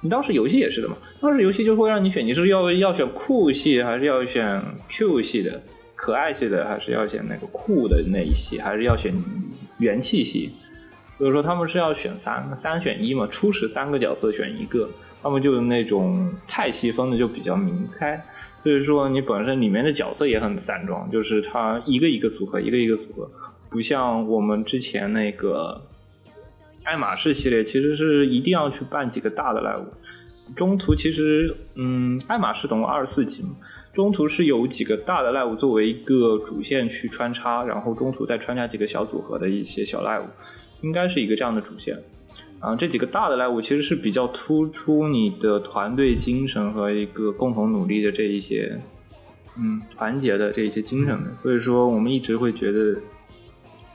[0.02, 0.96] 你当时游戏也是的嘛？
[1.20, 5.60] 当时游戏就会让你选，你是要要选酷系，还是要选 Q 系的
[5.96, 9.16] 可爱系的，还是要选那个酷的那一系，还是要选
[9.80, 10.52] 元气系？
[11.18, 14.88] 所以说他们是要选三三选一嘛，初始三个角色选一个，
[15.24, 18.24] 他们就那种太细分的就比较明开。
[18.66, 23.30] 所以说你本身里面的角色也很散装，就是它一个一个组合，一个一个组合，
[23.70, 25.80] 不像我们之前那个。
[26.84, 33.56] 爱马仕系列其实是一定要去办几个大的 live，中途其实嗯，爱马仕总共二十四集嘛，
[33.92, 40.28] 中途是有几个大的 live 作为一个主线去穿插，然后中途再穿插几个小组合的一些小 live，
[40.82, 41.98] 应该是一个这样的主线。
[42.60, 48.80] 啊，这几个大的 live 其实是比较突出你的团队精神和一个共同努力的这一些，
[49.58, 52.96] 嗯，团结的这一些精神的，所以说我们一直会觉得。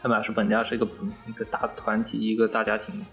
[0.03, 0.89] 爱马仕本家是一个
[1.29, 3.05] 一个大团体，一个大家庭。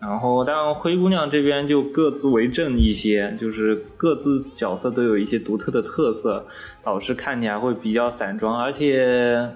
[0.00, 6.46] 然后，当然灰姑娘这边就各自为政一些，就是各自角色都有一些独特的特色，
[6.82, 8.58] 导致看起来会比较散装。
[8.58, 9.46] 而且，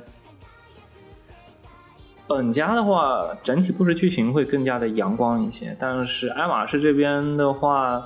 [2.30, 5.76] 本家的话，整体故事剧情会更加的阳光一些。
[5.80, 8.00] 但是爱马仕这边的话，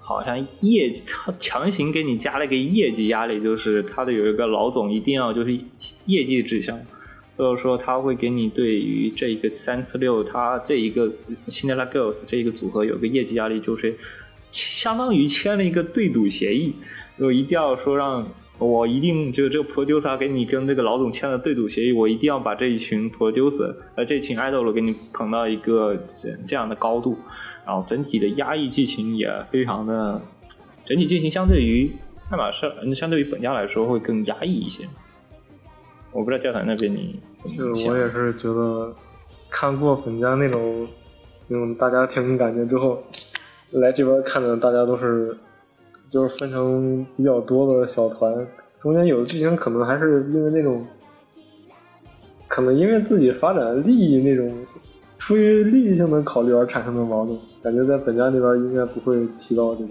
[0.00, 5.52] 好像业绩他强行给你加了一个业绩压力，就是他的有一个老总一定要就是
[6.06, 6.80] 业绩指向。
[7.34, 11.12] 所以说他会给你对于这一个三四六，他这一个
[11.46, 13.94] Cinderella Girls 这一个组合有个业绩压力，就是
[14.50, 16.74] 相当于签了一个对赌协议，
[17.18, 18.26] 就一定要说让
[18.58, 25.96] 我一定就这个 producer 给你跟这个老总签了对赌协议，我一定要把这一群 producer 呃这群 idol 给你捧到一个
[26.46, 27.18] 这样的高度，
[27.66, 30.20] 然后整体的压抑剧情也非常的，
[30.86, 31.90] 整体剧情相对于
[32.30, 34.84] 爱马仕，相对于本家来说会更压抑一些。
[36.12, 38.90] 我不知道教堂那边你就是我也是觉得
[39.50, 40.88] 看过本家那种
[41.46, 43.02] 那种大家庭感觉之后，
[43.72, 45.36] 来这边看的大家都是
[46.08, 48.34] 就是分成比较多的小团，
[48.80, 50.84] 中间有的剧情可能还是因为那种，
[52.48, 54.52] 可能因为自己发展的利益那种，
[55.18, 59.90] 出于利益性的考虑而产生的矛盾，感觉在本家那边应该不会提到这种。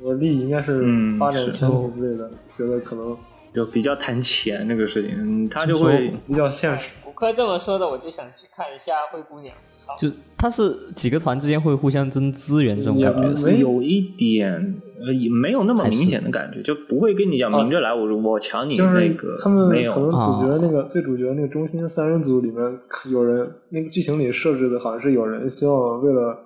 [0.00, 0.82] 我利益应该是
[1.18, 3.16] 发展前途之类的，觉得可能
[3.52, 6.88] 就比较谈钱这个事情，嗯他就会比较现实。
[7.04, 9.54] 骨科这么说的，我就想去看一下灰姑娘。
[9.98, 22.78] 就他是几个团之间会互相争资源这种感觉也是有一点呃，也没有那么明显的感觉，就不会跟你讲明着来，我我抢你就是那个，他们没有可能主角啊那个、最主角那个中心三人组里面
[23.10, 26.38] 有人，那个剧情里设置的好像是有人希望为了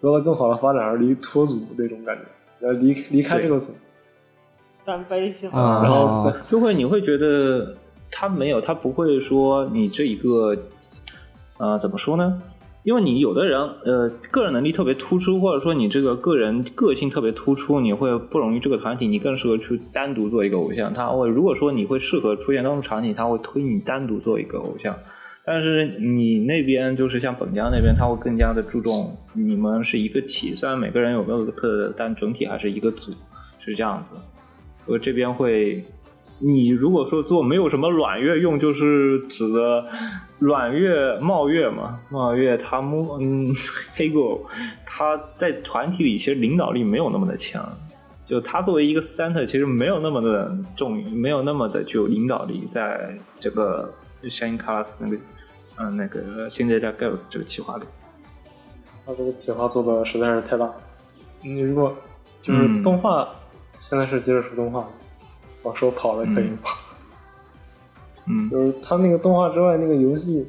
[0.00, 2.16] 得到更好的发展而离脱组那种感
[2.60, 3.72] 觉，要离离开这个组，
[4.84, 5.58] 单飞是吗？
[5.58, 7.74] 啊，然后就会你会觉得
[8.10, 10.56] 他没有，他不会说你这一个
[11.58, 12.40] 呃怎么说呢？
[12.84, 20.92] 因为你有的人呃个人能力特别突出，或者说你这个个人个性特别突出，你会不容易这个团体，你更适合去单独做一个偶像。
[20.92, 24.96] 他会如果说你会适合出现当种场景，他会推你单独做一个偶像。
[25.44, 33.12] 但是你那边就是像本家那边，他会更加的注重你们是一个体，虽然每个人有各有特色，但整体还是一个组，
[33.58, 34.14] 是这样子。
[34.86, 35.84] 我这边会，
[36.38, 39.84] 你如果说做没有什么软月用，就是指的
[40.42, 43.54] 软月茂月嘛，茂月他摸嗯
[43.94, 44.44] 黑狗，
[44.84, 47.64] 他在团体里其实领导力没有那么的强，
[48.24, 53.92] 就他作为一个 center，其实没有那么的重，没有那么的具有领导力，在这个
[54.24, 55.16] Shine Class 那个
[55.76, 57.84] 嗯、呃那个现在在 Girls 这个企划里，
[59.06, 60.68] 他这个企划做的实在是太大。
[61.40, 61.96] 你如果
[62.40, 62.82] 就是嗯。
[62.82, 63.28] 动画，
[63.78, 64.88] 现在是接着说动画，
[65.62, 66.58] 往说跑了可以吗？
[66.64, 66.81] 嗯
[68.50, 70.46] 就是他那个动画之外，那个游戏，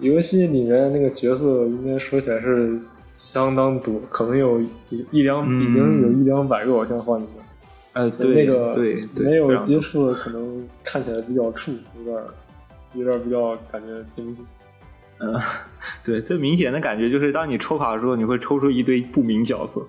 [0.00, 2.78] 游戏里面那个角色应该说起来是
[3.14, 7.44] 相当多，可能有一一两，嗯已经有一两百个偶像换里面。
[7.92, 12.22] 呃对那个对对没有接触的，可能看起来比较怵，有点
[12.94, 14.46] 有点比较感觉禁不住。
[15.18, 15.40] 嗯，
[16.04, 19.80] 对，最明显的感觉就是，当你抽卡的时候，你会抽出一堆不明角色。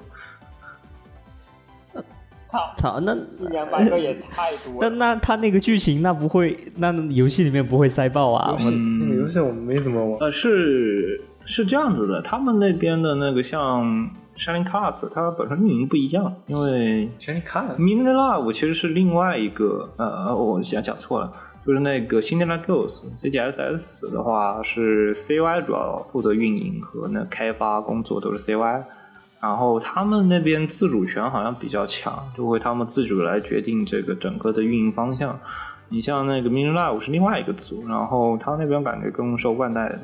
[2.52, 4.96] 操，操，那一两百个也太多那了。
[4.98, 8.58] 那那他那个剧情那不会，那游戏里面不会塞爆啊游？
[8.58, 13.84] 戏那个游戏我们没怎么玩，呃，是是这样子的，他们那边的那个像
[14.38, 21.32] Shining Class，它本身运营不一样，因为其实你看 Mini Love 其实是另外一个，呃，我讲讲错了，
[21.66, 28.84] 就是那个 Cinderella Girls CGSS 的话是 CY 主要负责运营和那开发工作都是 CY，
[29.42, 35.38] 然后他们那边自主权好像比较强，就会他们自主来决定这个整个的运营方向。
[35.90, 40.00] 你像那个 Mini Live 是另外一个组，然后他那边感觉更受万代的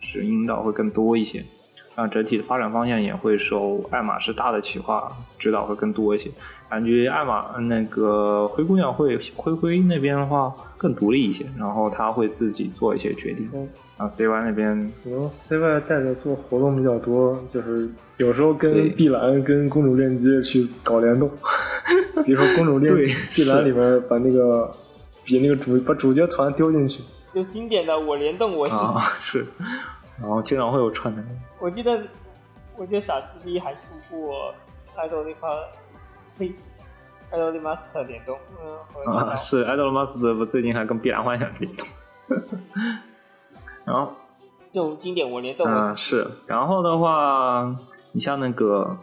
[0.00, 1.44] 是引导会更多一些，
[1.94, 6.30] 然后整体的发展方向也会受爱马仕大的企划指导会更多一些。
[6.68, 13.48] 感觉爱马那个灰姑娘会灰灰那边的话更独立一些，然后他会自己做一些决定。
[13.98, 14.92] 然后 CY 那边。
[15.02, 21.28] 可能 CY 带着做活动比较多，就是有时候跟碧蓝跟公主链接去搞联动，
[22.24, 24.72] 比如说公主链对碧蓝里面把那个
[25.24, 27.02] 比那个主把主角团丢进去，
[27.34, 28.80] 就经典的我联动我自己。
[28.80, 29.46] 啊是，
[30.20, 31.22] 然后经常会有串的。
[31.60, 32.00] 我记得，
[32.76, 33.80] 我记得傻子逼还出
[34.10, 34.54] 过
[34.94, 35.48] 爱豆那块
[36.38, 36.52] 黑
[37.30, 38.38] 爱豆的 Master 联动，
[39.04, 41.86] 嗯，啊，是 Idol Master 最近还跟碧蓝幻想联动，
[43.88, 44.12] 然后
[44.70, 47.74] 就经典我联动我嗯、是，然后的话，
[48.12, 48.94] 你像那个，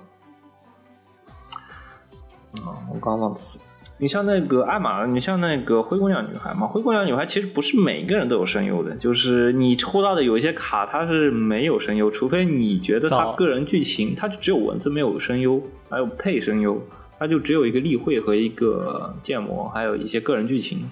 [2.64, 3.58] 啊、我刚忘词。
[3.98, 16.80] 你像那个艾玛，你像那个灰姑娘女孩嘛，灰姑娘女孩其实不是每个人都有声优的，就是你抽到的有一些卡它是没有声优，除非你觉得它个人剧情它就只有文字没有声优，还有配声优，
[17.18, 20.88] 它就只有一个例会和一个建模，还有一些个人剧情。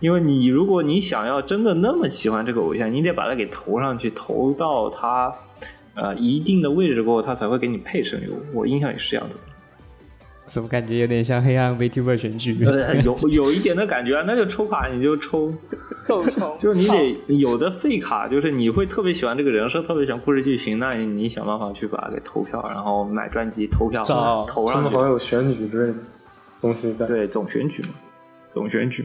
[0.00, 5.32] 因为你如果你想要真的那么喜欢这个偶像，你得把它给投上去，投到他
[5.94, 8.32] 呃一定的位置过后，他才会给你配声优。
[8.52, 9.36] 我印象也是这样子。
[10.44, 12.64] 怎么感觉有点像黑暗 VTuber 选举？
[12.64, 15.52] 呃，有有一点的感觉啊，那就抽卡你就抽，
[16.06, 16.86] 够抽，就是你
[17.26, 25.00] 得有的废卡，就是你会特别喜欢这个人设，特别喜欢故事剧情，那你你想办法去把它给投票，然后买专辑投票找投上去他们好。
[25.00, 25.98] 像有选举之类的
[26.60, 27.06] 东西在。
[27.06, 27.88] 对，总选举嘛，
[28.48, 29.04] 总选举，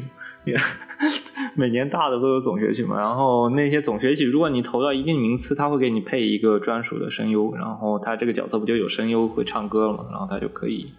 [1.55, 2.99] 每年大的都有总选举嘛。
[2.99, 10.91] 然后那些总选举，如果你投到一定名次，他会给你配一个专属的声优，然后他这个角色不就有声优会唱歌了嘛，然后他就可以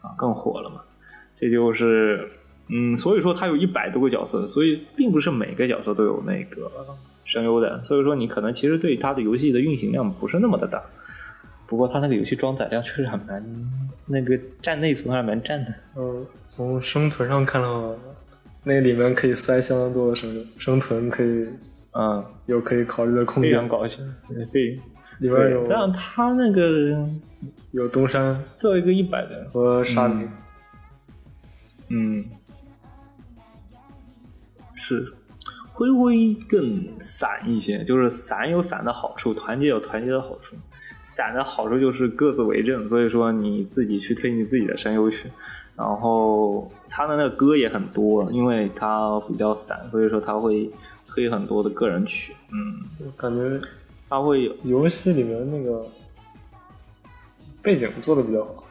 [0.00, 0.80] 啊更火了嘛。
[1.36, 2.28] 这就是
[2.68, 6.70] 嗯，所以说他有一百多个角色，所以并不是每个角色都有那个
[7.24, 10.82] 声优的，所以说你可能其实对他的游戏的运行量不是那么的大。
[11.66, 13.42] 不过他那个游戏装载量确实还蛮，
[14.06, 15.74] 那个占内存还蛮占的。
[15.96, 17.94] 嗯，从生存上看到，
[18.64, 21.46] 那里面可以塞相当多的生生存，可以
[21.92, 23.68] 嗯，有可以考虑的空非常间。
[23.68, 24.78] 高兴，对，对
[25.18, 27.06] 里面有这样他那个
[27.72, 30.28] 有东山做一个一百的，和沙林，
[31.90, 32.24] 嗯，
[34.74, 35.12] 是
[35.72, 40.56] 灰灰更散一些，就是散有散的好处，团结有团结的好处。
[41.02, 45.28] 散的好处就是各自为政，所以说你自己去推你自己的山优去。
[45.76, 50.70] 然后他的那个歌也很多，因为他比较散，所以说他会
[51.06, 52.34] 推很多的个人曲。
[52.50, 53.58] 嗯，我感觉
[54.08, 55.86] 他会有游戏里面那个
[57.62, 58.64] 背景做的比较好，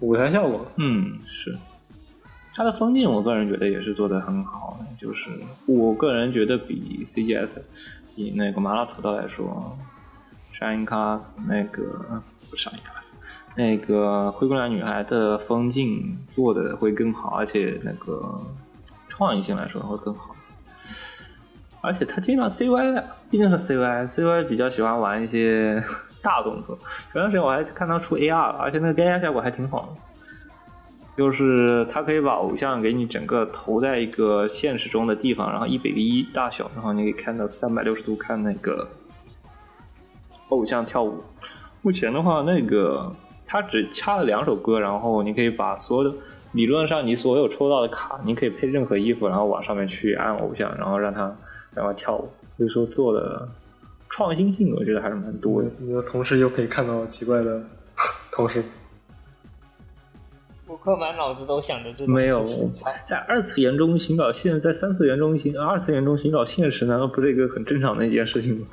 [0.00, 1.56] 舞台效果嗯，是，
[2.54, 5.30] 他的风景我个人觉得也是做的很好，就是
[5.66, 7.58] 我个人觉得比 CGS
[8.14, 9.76] 比那个麻辣土豆来说
[10.58, 13.16] ，，Shine Class 那个不是沙因卡斯，
[13.56, 18.38] 那个灰姑娘女孩的风景做的会更好，而且那个
[19.08, 20.36] 创意性来说会更好。
[21.80, 25.82] 而且他经常 CY，毕竟是 CY，CY 比较喜欢玩一些
[26.20, 26.76] 大动作。
[27.12, 29.88] 前段时间我还看他出 AR 了，而且那个 AR 效果还挺好的。
[31.16, 38.86] 就是他可以把偶像给你整个投在一个现实中的地方，然后一比一大小，然后你可以看到三百六十度看那个
[40.50, 41.22] 偶像跳舞。
[41.80, 43.10] 目前的话，那个
[43.46, 46.16] 它只掐了两首歌，然后你可以把所有的
[46.52, 51.34] 理论上你所有抽到的卡，你可以配任何衣服，然后往上面去按偶像，然后让他
[51.72, 52.28] 然后跳舞。
[52.56, 53.48] 所以说做的
[54.08, 55.68] 创新性，我觉得还是蛮多的。
[55.78, 57.62] 你的同时又可以看到奇怪的
[58.32, 58.64] 同事。
[60.66, 62.42] 顾客满脑子都想着这种没有
[63.04, 68.66] 在二次元中寻找现，在三次元中寻二次元中寻找现实，难道不是一个很正常的一件事情吗？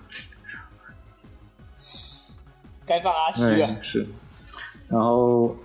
[2.86, 3.80] 该放阿虚啊哎，！
[3.82, 4.06] 是。
[4.90, 5.56] 然后，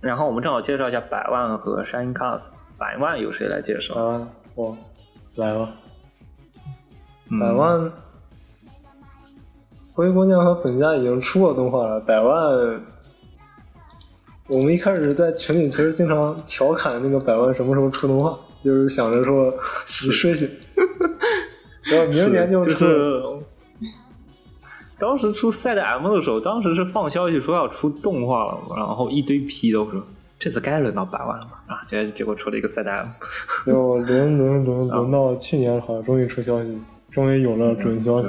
[0.00, 2.48] 然后我们正好介绍一下百万和 Shine Cars。
[2.78, 3.94] 百万由谁来介绍？
[3.94, 4.76] 啊，我
[5.36, 5.68] 来吧。
[7.30, 7.92] 嗯百万，
[9.92, 12.00] 灰姑娘和本家已经出过动画了。
[12.00, 12.82] 百万，
[14.48, 19.50] 我们一开始在群里其实经常调侃那个百万什么时候出动画，就是想着说
[20.04, 20.50] 你睡醒，
[21.86, 22.76] 然后明年就出了。
[22.76, 23.22] 是
[25.02, 30.00] 当时出赛的 M 的时候，当时是放消息说要出动画了嘛，然后一堆 P 都说
[30.38, 31.64] 这次该轮到百万了吧？
[31.66, 33.08] 啊，结结果出了一个赛的 M。
[33.66, 36.78] 就轮轮轮轮到去年，好像终于出消息，
[37.10, 38.28] 终于有了准消息。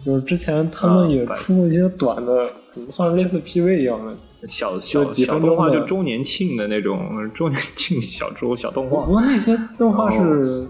[0.00, 4.12] 就是之前他们也出过一些短的，怎么算是类似 PV 一样的。
[4.48, 9.12] 小小小动画，就周年庆的那种周年庆小周小动画不。
[9.12, 10.66] 过那些动画是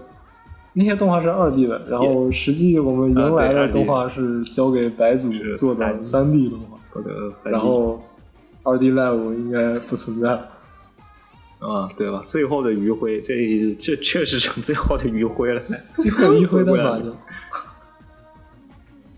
[0.73, 8.01] 那些动画是二 D 的，然后实际我们迎来的动画是交给白组是做的 3D 三 D 动画，然后
[8.63, 10.47] 二 D Live 应该不存在了。
[11.59, 12.23] 啊，对吧？
[12.25, 15.61] 最后的余晖，这这确实成最后的余晖了。
[15.97, 17.15] 最后余晖的马娘，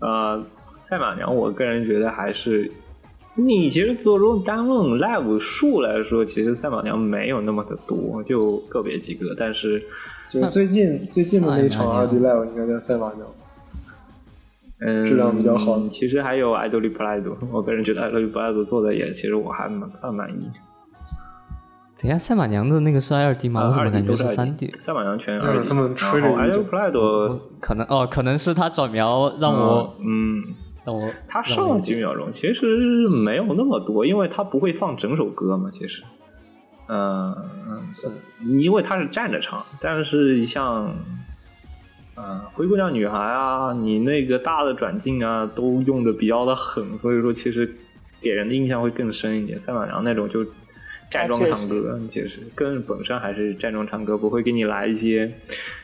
[0.00, 0.44] 呃，
[0.76, 2.70] 赛马娘，我个人觉得还是，
[3.34, 9.82] 你其实做中单论 live 数来说，其实赛马娘没有那么的多，就个别几个，但是
[10.28, 13.26] 就是最近最近的那一场二 D Live 应该在赛马娘。
[14.80, 20.50] 嗯，质量比较好其实还有爱豆里普莱多，我个人觉得爱豆里普莱多做的也，其实我还蛮算满意。
[21.98, 23.66] 等一下，赛马娘的那个是二 D 吗？
[23.66, 24.70] 我怎么二感 D 觉都是是三 D？
[24.80, 27.28] 赛马娘全就是二 D，他们吹了爱豆一阵普莱多，
[27.60, 30.42] 可能哦，可能是他转描让我、嗯。
[30.84, 35.70] 让我他上了几秒钟，其实没有那么多，因为他不会放整首歌嘛。
[35.72, 36.02] 其实，
[36.86, 37.34] 嗯、
[37.92, 38.08] 是
[38.40, 40.94] 因为它是站着唱，但是像，
[42.14, 47.74] 呃，灰姑娘女孩啊，你那个大的转镜啊，都用的比较的狠，所以说其实
[48.20, 49.58] 给人的印象会更深一点。
[49.58, 50.44] 赛马娘那种就
[51.10, 55.32] 站桩唱歌，其实更本身还是站桩唱歌，不会给你来一些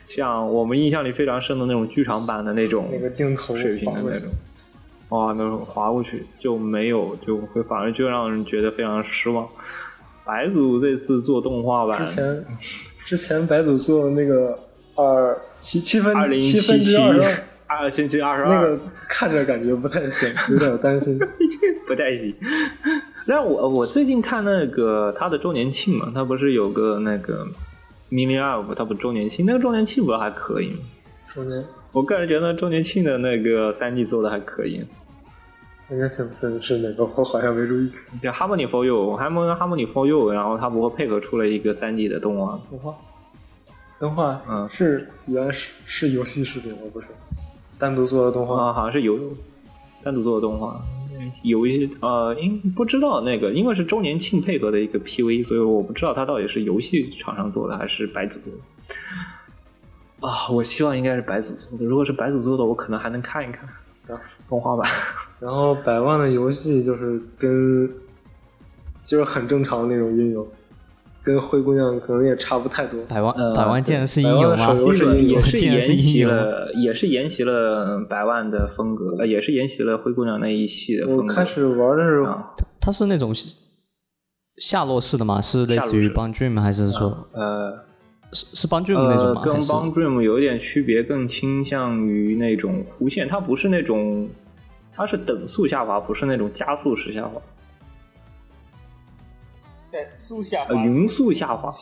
[0.07, 4.29] 像我们印象里非常深的那种剧场版的那种那个镜头水平的那种。
[5.09, 9.49] 哇，那种划过去就没有，就会反而就让人觉得非常失望。
[10.31, 12.45] 白组这次做动画版之，前
[13.05, 14.57] 之前白组做的那个
[14.95, 18.79] 二七七分二零七分七七之二十二，二星期二十二那个
[19.09, 21.19] 看着感觉不太行， 有点担心。
[21.89, 22.33] 不太行。
[23.27, 27.45] 但我我最近看那个他的周年庆嘛，他不是有个那个
[28.09, 30.79] mini up 他不周年庆，那个周年庆不是还可以吗？
[31.35, 34.85] 周年我个人觉得周年庆的那个三 D 做的还可以，
[35.91, 37.05] 应该是是是哪个？
[37.05, 37.91] 我好像没注意。
[38.19, 42.95] 叫 Harmony for You，Harmony Harmony for You，然后它不过配合出了一个三 D 的动画，动画，
[43.99, 47.09] 动画，嗯是原来是是游戏视频，吗不是
[47.79, 48.67] 单独做的动画。
[48.67, 49.19] 啊，好像是游
[50.05, 50.81] 单独做的动画，
[51.43, 60.29] 有一些呃，因不知道那个，因为是周年庆配合的一个 PV，所以我不知道它到底是游戏厂商做的还是白组做的。
[60.29, 61.85] 啊，我希望应该是白组做的。
[61.85, 63.69] 如果是白组做的，我可能还能看一看
[64.49, 64.89] 动画版。
[65.41, 67.91] 然后百万的游戏就是跟
[69.05, 70.47] 就是很正常的那种音游，
[71.23, 73.03] 跟灰姑娘可能也差不太多。
[73.05, 74.87] 百万呃百万竟然是音游吗的手？
[74.87, 81.23] 游基本也是沿袭了，也是沿袭了百万的风格，呃，也是沿袭了灰姑娘那一系的风格。
[81.23, 82.51] 我开始玩的是啊
[82.81, 83.35] 它是那种
[84.57, 85.41] 下落式的吗？
[85.41, 87.79] 是类似于下落式 Bang Dream 还是说呃，
[88.33, 89.43] 是是 Bang Dream 那种呃，吗？
[89.43, 94.29] 跟还是 Bang Dream 有一点区别，更倾向于那种弧线，它不是那种，
[94.95, 97.41] 它是等速下滑，不是那种加速式下滑，
[99.91, 101.73] 等，速下呃，滑匀速下滑，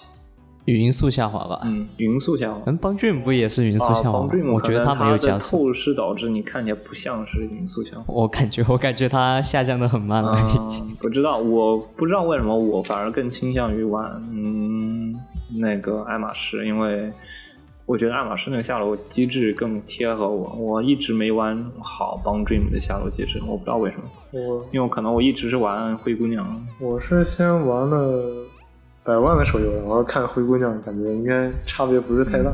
[0.64, 1.60] 匀速下滑吧？
[1.64, 2.60] 嗯，匀速下滑。
[2.66, 8.04] 嗯，Bang Dream 不也是匀速啊下滑吗 Dream 我觉得它没有加速，透视导致你看起来不像是匀速下滑。
[8.06, 10.82] 我感觉我感觉它下降的很慢了，已经。
[10.86, 15.14] 嗯，不知道，我不知道为什么我反而更倾向于玩嗯
[15.56, 17.10] 那个爱马仕，因为
[17.86, 20.54] 我觉得爱马仕那个下楼机制更贴合我。
[20.58, 26.66] 我一直没玩好帮 Dream 的下楼机制，我不知道为什么，我因为我可能我一直是玩灰姑娘。
[26.80, 28.44] 我是先玩了
[29.02, 32.52] 百万的手游，然后看灰姑娘，感觉应该差别不是太大，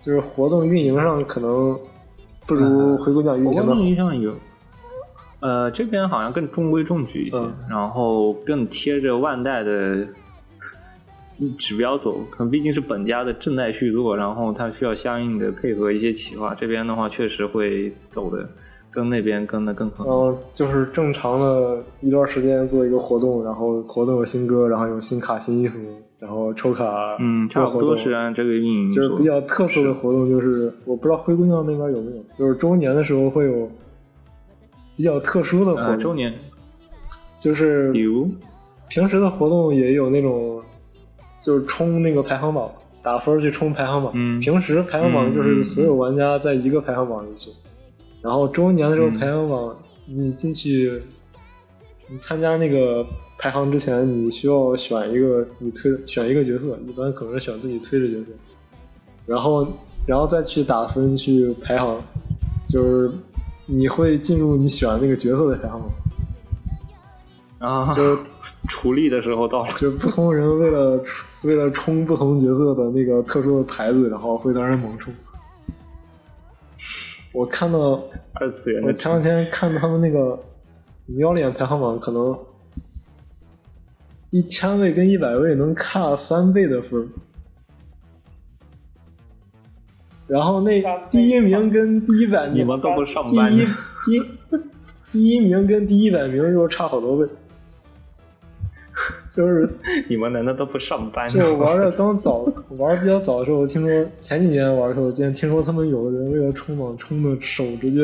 [0.00, 1.76] 就是活动运营上可能
[2.46, 3.80] 不如灰姑娘运我行的好。
[3.80, 4.32] 印象有。
[5.40, 10.06] 呃，这边好像更中规中矩一些，嗯然后更贴着万代的
[11.58, 16.54] 指标走，可能毕竟是本家的正代续作，然后它需要相应的配合一些企划。
[16.54, 18.48] 这边的话，确实会走的
[18.90, 20.14] 跟那边跟的更狠然。
[20.14, 25.78] 后就是正常的一段时间做一个活动，然后活动有新歌，然后有新卡、新衣服，
[26.18, 26.84] 然后抽卡，
[27.20, 33.68] 嗯，差不多是按这个运营就是比较特色的活动，就是我不知道灰姑娘那边有没有，就是周年的时候会有
[34.96, 36.32] 比较特殊的活动，呃周年，
[37.40, 38.28] 就是比如
[38.88, 40.62] 平时的活动也有那种，
[41.42, 42.70] 就是冲那个排行榜，
[43.02, 44.12] 打分去冲排行榜。
[44.14, 47.50] 嗯平时排行榜就是所有玩家在一个排行榜里去，
[48.22, 49.76] 然后周年的时候嗯排行榜，
[50.06, 51.02] 你进去，
[52.08, 53.04] 你参加那个
[53.36, 58.26] 排行之前，你需要选一个你推选一个角色，一般可能是选自己推的角色，
[59.26, 59.66] 然后
[60.06, 62.00] 然后再去打分去排行，
[62.68, 63.10] 就是
[63.66, 65.90] 你会进入你选那个角色的排行榜。
[67.58, 68.18] 啊，就
[68.62, 71.02] 是处理的时候到了，就是不同人为了
[71.42, 75.12] 为了冲不同角色的那个特殊的牌子，然后会当人猛冲。
[77.32, 78.02] 我看到，
[78.34, 80.38] 二次元的我前两天看他们那个
[81.06, 82.38] 喵脸排行榜，可能
[84.30, 87.08] 一千位跟一百位能差三倍的分，
[90.26, 93.50] 然后那第一名跟第一百名，你们都不上班。
[93.50, 93.66] 第一
[94.04, 94.22] 第一
[95.10, 97.30] 第一名跟第一百名又差好多倍，
[99.36, 99.68] 就是
[100.08, 101.26] 你们难道都不上班？
[101.26, 108.00] 就玩的刚早，玩比较早的时候，我听说前几年玩的时候，竟然听说他们有的人为了冲榜冲的手直接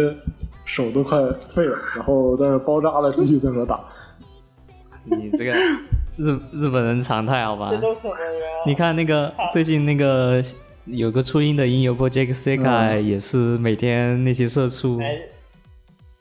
[0.65, 1.19] 手都快
[1.49, 3.79] 废了，然后在那包扎了继续在那打。
[5.05, 5.53] 你这个
[6.17, 7.81] 日日本人常态好吧这？
[7.81, 8.65] 都什么人啊？
[8.67, 10.43] 你看那个最近那个
[10.85, 15.19] 有个初音的音游 Project Sekai 也是每天那些社畜，哎，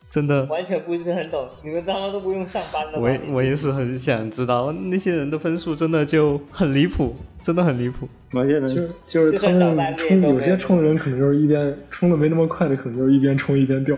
[0.10, 3.20] 真的，完全不是很懂，你们他妈都不用上班的吗？
[3.30, 8.08] 我我也是很想知道那些人的分数真的就很离谱，真的很离谱。
[8.32, 13.98] 某些人就就是他们冲，有些冲的人可能就是一边冲的没那么快的，可能就是一边冲一边掉。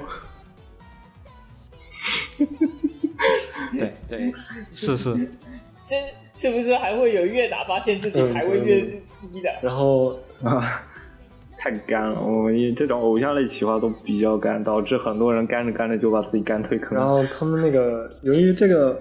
[3.71, 4.33] 对对，
[4.73, 5.13] 是 是，
[5.75, 5.95] 是
[6.35, 9.49] 是不是还会有越打发现自己嗯排位越低的？
[9.61, 10.83] 然后啊，
[11.61, 12.21] 太干了！
[12.21, 17.03] 我们这种偶像类企划都比较干，导致很多人干着干着就把自己干退坑了。
[17.03, 18.97] 然后他们那个由于这个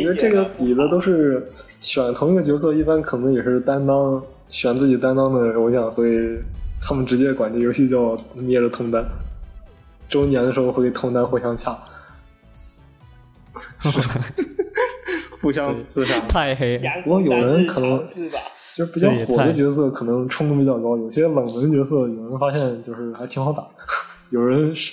[0.00, 1.46] 因为这个比的都是
[1.80, 6.38] 选同一个角色，一般可能也是担当选自己担当的偶像，所以
[6.80, 9.04] 他们直接管这游戏叫灭了通单。
[10.08, 11.76] 周年的时候会通单互相掐，
[15.46, 16.18] 互相厮杀。
[16.26, 16.76] 太黑。
[17.04, 18.04] 不过有人可能？
[18.74, 23.66] 就是比较火的角色可能冲的比较高，有些冷门角色有人发现就是还挺好打，
[24.30, 24.92] 有人是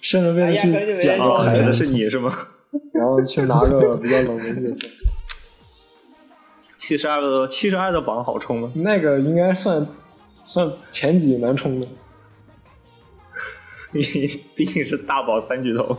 [0.00, 2.32] 甚至为了去捡个牌子，是你是吗？
[2.94, 4.88] 然后去拿个比较冷门角色。
[6.78, 8.72] 七十二的七十二的榜好冲吗？
[8.76, 9.86] 那个应该算
[10.44, 11.86] 算前几难冲的。
[13.92, 15.98] 毕竟是大宝三巨头，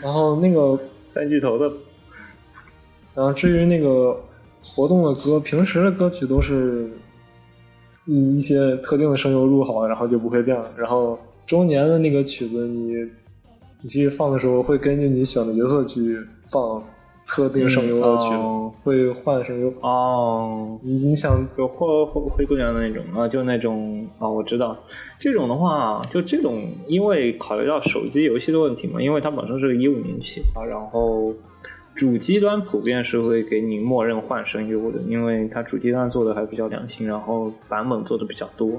[0.00, 1.70] 然后那个，三巨头的
[3.16, 4.14] 然后至于那个
[4.62, 6.88] 活动的歌，平时的歌曲都是
[8.04, 10.70] 以一些特定的声优录好，然后就不会变了。
[10.76, 12.94] 然后周年的那个曲子你，
[13.80, 16.82] 你去放的时候，会根据你选的角色去放
[17.26, 19.72] 特定声优的曲子，嗯哦会换声优。
[19.80, 24.76] 哦，你你想有灰灰灰姑娘的那种啊，就那种啊，我知道。
[25.18, 31.32] 这种的话，就这种，因为考虑到手机游戏的问题嘛，因为它本身是个一五年企划，然后
[31.96, 38.78] 主机端普遍是会给你默认换声优的，因为它主机端做的还比较良心，然后版本做的比较多，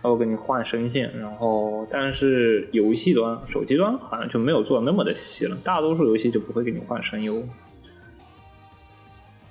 [0.00, 7.34] 它会给你换声线，然后但是游戏端、手机端好像就没有做那么的细了，大多数游戏就不会给你换声优，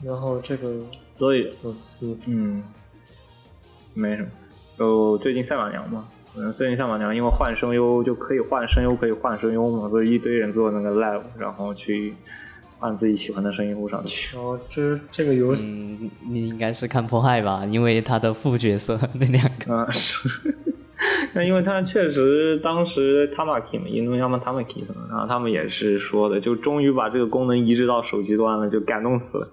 [0.03, 0.81] 然后这个，
[1.15, 2.63] 所以嗯嗯，嗯，
[3.93, 4.29] 没什么。
[4.75, 12.15] 就最近赛马娘嘛，嗯，最近赛马娘因为换声优就可以换声优，可以换声优嘛，所以一堆人做那个 live，然后去
[12.79, 14.37] 换自己喜欢的声音录上去。
[14.37, 20.29] 哦这这个游戏，嗯，你应该是看迫害吧，因为他的副角色那两个，啊，是。
[21.33, 29.47] 那因为他确实当时 Tamaki 嘛，印度要么 Tamaki 什么，然后他们也是说的，就终于把这个功能移植到手机端了，就感动死了。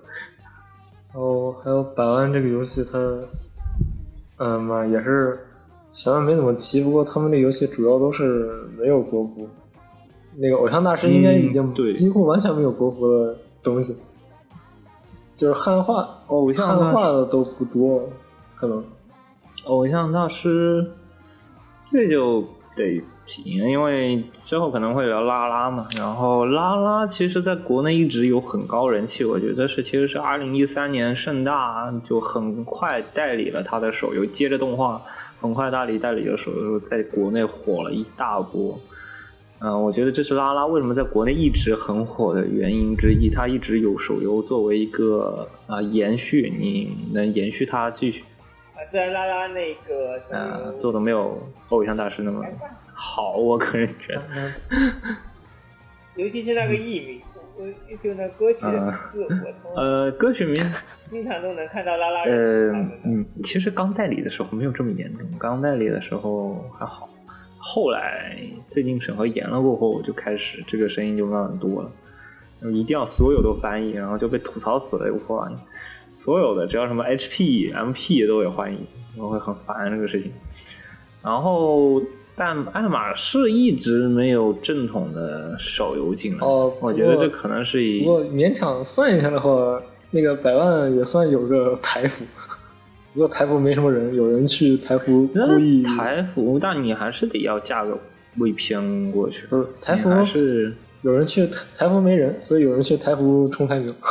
[1.12, 2.99] 然后还有百万这个游戏，它，
[4.39, 5.39] 嗯嘛也是
[5.93, 9.47] 前面没怎么提，不过他们这游戏主要都是没有国服。
[10.37, 13.97] 那个偶像大师应该已经嗯对几乎完全没有国服的东西，
[15.35, 18.03] 就是汉化偶像汉化的都不多，
[18.57, 18.82] 可能。
[19.64, 20.85] 偶像大师，
[21.91, 22.45] 这就
[22.76, 25.87] 得提，因为之后可能会聊拉拉嘛。
[25.97, 35.01] 然后拉拉其实在国内一直有很高人气，我觉得是其实是二零一三年盛大就很快代理了他的手游，接着动画
[35.41, 38.78] 很快代理代理的手游，在国内火了一大波。
[39.61, 48.22] 嗯、我觉得这是拉拉为什么在国内一直很火的原因之一，它一直有手游作为一个啊、延续，你能延续它继续
[48.74, 51.38] 啊，虽然拉拉那个声呃，做的没有
[51.70, 52.44] 偶像大师那么
[52.92, 54.22] 好，我个人觉得。
[56.16, 57.20] 尤其是那个艺名，
[58.00, 60.62] 就那歌曲的名字，我从呃，歌曲名，
[61.07, 62.90] 经常都能看到拉拉人呃。
[63.05, 67.09] 嗯，其实刚代理的时候没有这么严重，刚代理的时候还好，
[67.67, 68.37] 后来
[68.69, 71.91] 最近审核严了过后，我就开始这个声音就慢慢多了，
[72.71, 75.57] 一定要所有都翻译，然后就被吐槽死了，有破玩意，
[76.15, 78.81] 所有的只要什么 HP、MP 都得翻译，
[79.17, 80.31] 我会很烦这个事情。
[81.23, 82.03] 然后，
[82.37, 92.27] 但爱马仕一直没有正统的手游进来，哦我觉得这可能是一不过勉强算一下的话，那个百万也算有个台服，
[93.15, 97.97] 不过台服没什么人，有人去台服故意那台服，但你还是得要架个
[98.37, 103.95] VPN 过去，不是台服还是有人去台台服没人，所以有人去台服冲排名。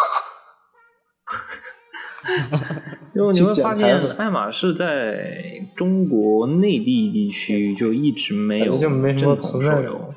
[3.13, 10.13] 因为你去会发现爱马仕在中国内地地区就一直没有感觉就没什么正统存在感手游。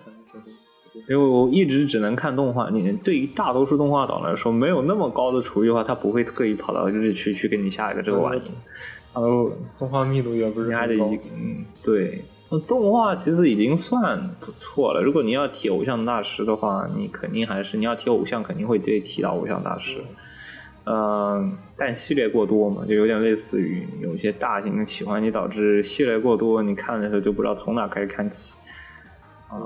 [1.09, 8.43] 因为我一直只能看动画，你对于大多数动画党来说，没有那么高的厨艺的话，他不会特意跑到日区去给你下一个这个玩意。
[9.15, 11.19] 然后动画密度也不是很高你还得一。
[11.33, 15.01] 嗯对，那动画其实已经算不错了。
[15.01, 19.99] 如果你要提偶像大师的话，你肯定还是你要提偶像，肯定会得提到偶像大师。
[20.89, 28.57] 嗯，但系列过多嘛，就有点类似于有一些大型的企划，你导致系列过多，你看的时候就不知道从哪开始看起。
[29.49, 29.57] 啊、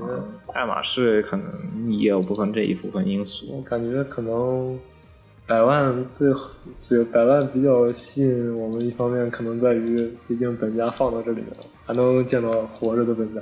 [0.52, 3.46] 爱马仕可能也有部分这一部分因素。
[3.50, 4.78] 我感觉可能
[5.46, 6.32] 百万最
[6.78, 11.56] 最百万比较吸引我们，一方面可能在于，毕竟本家放到这里了，
[11.86, 13.40] 还能见到活着的本家。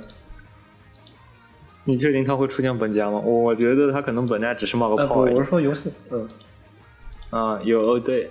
[1.85, 3.19] 你确定他会出现本家吗？
[3.19, 5.21] 我觉得他可能本家只是冒个泡。
[5.21, 6.27] 我是说游戏，嗯，
[7.31, 8.29] 啊，有哦对，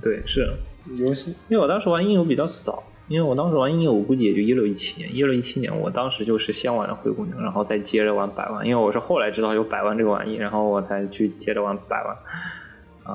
[0.00, 0.48] 对是，
[0.96, 12.16] 游戏因为我当时玩音游比较早，因为我当时玩音乐，我估计也就一六一七年，一六一七年，我当时就是先玩了灰姑娘，然后再接着玩百万，因为我是后来知道有百万这个玩意，然后我才去接着玩百万。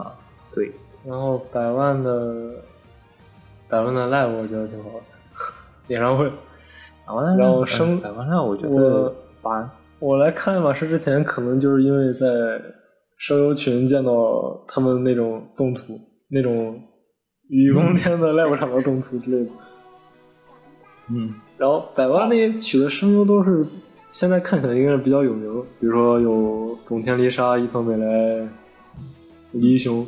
[0.01, 0.11] 啊，
[0.51, 0.71] 对，
[1.05, 2.55] 然后百万的
[3.69, 5.05] 百万的 live 我觉得挺好的，
[5.87, 6.27] 演唱会。
[7.05, 9.69] 百万然后升百万让我觉得八
[9.99, 12.59] 我来看爱马仕之前，可能就是因为在
[13.17, 16.81] 声优群见到他们那种动图，那种
[17.49, 19.51] 雨宫 天的 live 场的动图之类的。
[21.09, 23.65] 嗯，然后百万那些取的声优都是
[24.11, 28.47] 现在看起来应该是比较有名，比如说有种田梨沙、伊藤美来、
[29.51, 30.05] 李一雄，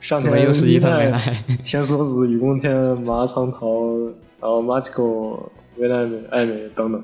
[0.00, 1.18] 上田怎么又是伊藤美奈奈？
[1.64, 3.96] 田所子、雨宫天、麻仓桃，
[4.40, 7.02] 然后马奇狗、维奈美、爱美等等。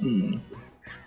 [0.00, 0.38] 嗯，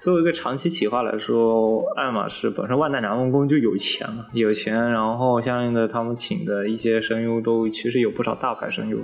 [0.02, 8.98] 作为一个长期企划来说，爱马仕本身万代南梦宫就有钱了，有钱，然后相应的他们请的一些声优都其实有不少大牌声优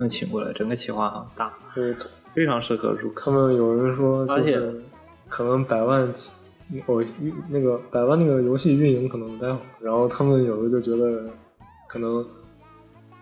[0.00, 1.96] 能请过来，整个企划很大，就是
[2.34, 3.32] 非常适合入坑。
[3.32, 4.60] 他们有人说，而且
[5.28, 6.12] 可能百万
[6.86, 7.02] 偶
[7.48, 11.30] 那个百万那个游戏运营可能不太好，然后他们有的就觉得
[11.86, 12.26] 可能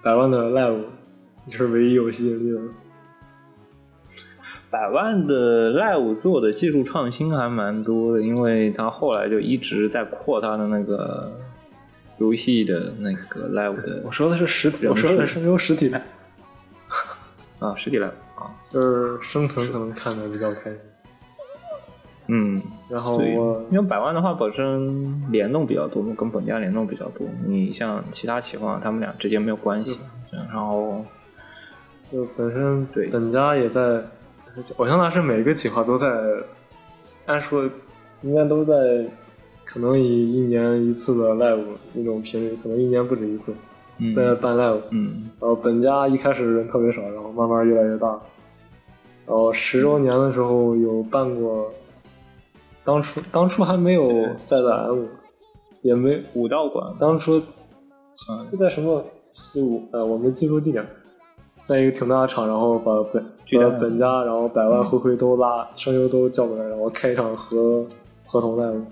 [0.03, 0.81] 百万的 live
[1.49, 2.61] 就是唯一有吸引力的。
[4.71, 11.33] 百万的 Live 做的技术创新还蛮多的，因为他后来就一直在扩他的那个
[12.19, 15.99] 游戏的那个 Live 的我说的是实体，我说的数是有实体的，
[17.59, 20.79] 啊实体 Live 啊，就是生存可能看的比较开心。
[22.31, 27.27] 嗯，然后我，因为百万的话本身联动比较多，跟本家联动比较多。
[27.47, 29.99] 你像其他企划，他们俩之间没有关系。
[30.31, 31.03] 然后，
[32.13, 34.03] 就本身对本家也在，
[34.77, 36.07] 偶像大师每个企划都在，
[37.25, 37.65] 按说
[38.21, 38.75] 应该都在，
[39.65, 43.57] 可能以一年一次的 live 那种频率，可能一年不止一次，嗯
[44.15, 44.81] 在办 live。
[44.91, 48.09] 嗯然后本家一开始人特别少，然后慢慢越来越大。
[49.27, 51.71] 然后十周年的时候有办过，
[52.83, 55.05] 当初当初还没有赛德 M，
[55.83, 57.37] 也没武道馆，当初
[58.31, 59.87] 嗯是在什么西武？
[59.93, 60.85] 呃，我没记住地点，
[61.61, 63.23] 在一个挺大的场，然后把本
[63.53, 67.85] 把本家，然后百万灰灰都拉声优都叫过来，然后开一场合
[68.27, 68.83] 合同 live。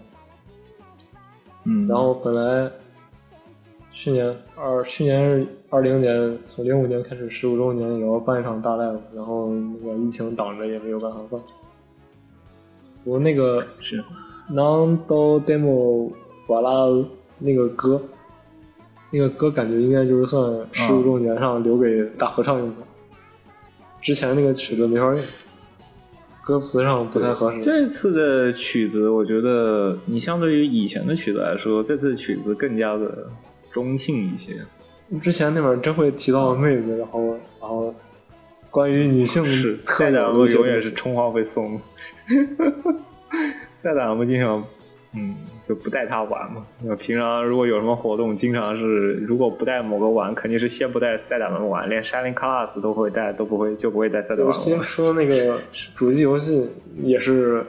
[1.64, 2.70] 嗯，然后本来
[3.98, 11.40] 去年二去年是二零年，从零五年开始十五周年也要办一场大 live，然后那个疫情挡着也没有办法办。
[13.02, 14.04] 不过那个是
[14.52, 16.12] Non Do Demo
[16.48, 16.70] 瓦拉
[17.38, 18.02] 那个歌，
[19.10, 22.76] 那个歌感觉应该就是算十五周年上留给大合唱用的。
[24.02, 25.16] 之前那个曲子没法用，
[26.44, 27.62] 歌词上不太合适。
[27.62, 33.26] 这次的曲子，我觉得你相对于以前的曲子来说，这次的曲子更加的
[33.76, 34.54] 中性一些。
[35.20, 37.28] 之前那本真会提到妹子，然后
[37.60, 37.94] 然后
[38.70, 41.78] 关于女性是赛达有的一些姆永远是充话费送，
[43.70, 44.64] 赛达姆经常
[45.12, 45.36] 嗯
[45.68, 46.64] 就不带他玩嘛。
[46.82, 54.82] 那平常如果有什么活动，经常是如果不带某个玩，肯定是先不带赛达姆玩，连 Shining Class 都会带，都不会就不会带赛达姆就先。
[54.82, 55.60] 说那个
[55.94, 56.70] 主机游戏
[57.02, 57.64] 也是，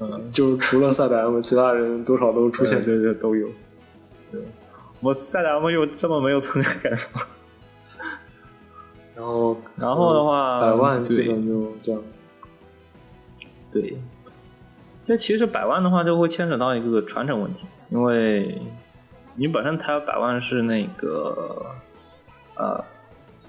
[0.00, 2.82] 嗯，就是除了赛达 M，其他人多少都出现。
[2.84, 3.48] 对对都有。
[4.30, 4.40] 对，
[5.00, 7.22] 我赛达姆有这么没有存在感吗？
[9.14, 12.00] 然后然后的话百万基本就这样。
[13.72, 13.96] 对，
[15.04, 18.60] 这其实百万的话就会牵扯到一个传承问题，因为
[19.34, 21.66] 你本身台百万是那个
[22.56, 22.84] 呃，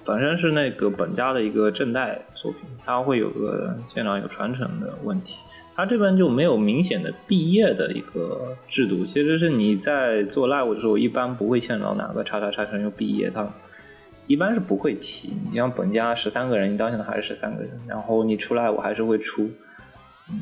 [0.03, 5.37] 本身是那个本家的一个正代作品，它会有个现场有传承的问题。
[5.79, 13.47] 他这边就没有明显的毕业的一个制度，其实是你在做 live 的时候，一般不会牵扯到哪个叉叉叉声优毕业，他
[14.27, 15.29] 一般是不会提。
[15.49, 19.49] 你像本家十三个人，你到现在还是十三个人，然后你出来我还是会出，
[20.29, 20.39] 嗯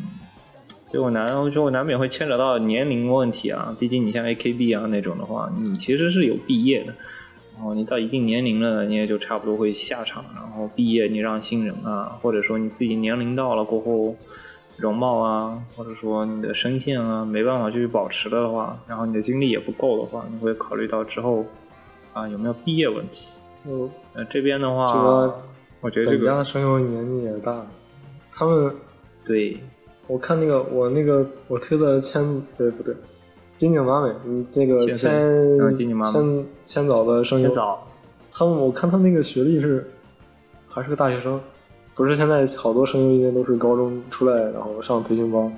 [0.92, 3.76] 就难就难免会牵扯到年龄问题啊。
[3.80, 6.94] 毕竟你像 AKB 啊那种的话，你其实是有毕业的，
[7.56, 10.26] 然后你到一定年龄了，你也就差不多会下场。
[10.34, 14.16] 然后毕业你让新人啊，或者说你自己年龄到了过后，
[14.78, 21.44] 容貌啊，或者说你的声线啊没办法继续保持了的话，然后你的精力也不够的话，你会考虑到之后
[22.14, 23.40] 啊有没有毕业问题。
[23.66, 25.42] 就那这边的话，这个
[25.82, 27.66] 我觉得这本家个声优年纪也大，
[28.32, 28.74] 他们
[29.26, 29.60] 对
[30.08, 32.24] 我看那个我那个我推的千
[32.58, 32.96] 对不对？
[33.58, 37.88] 金井麻美，嗯，这个千千千千早的声优先，早，
[38.32, 39.90] 他们我看他那个学历是
[40.68, 41.42] 还是个大学生，
[41.98, 45.52] 不是现在好多声优应该都是高中出来，然后上培训班。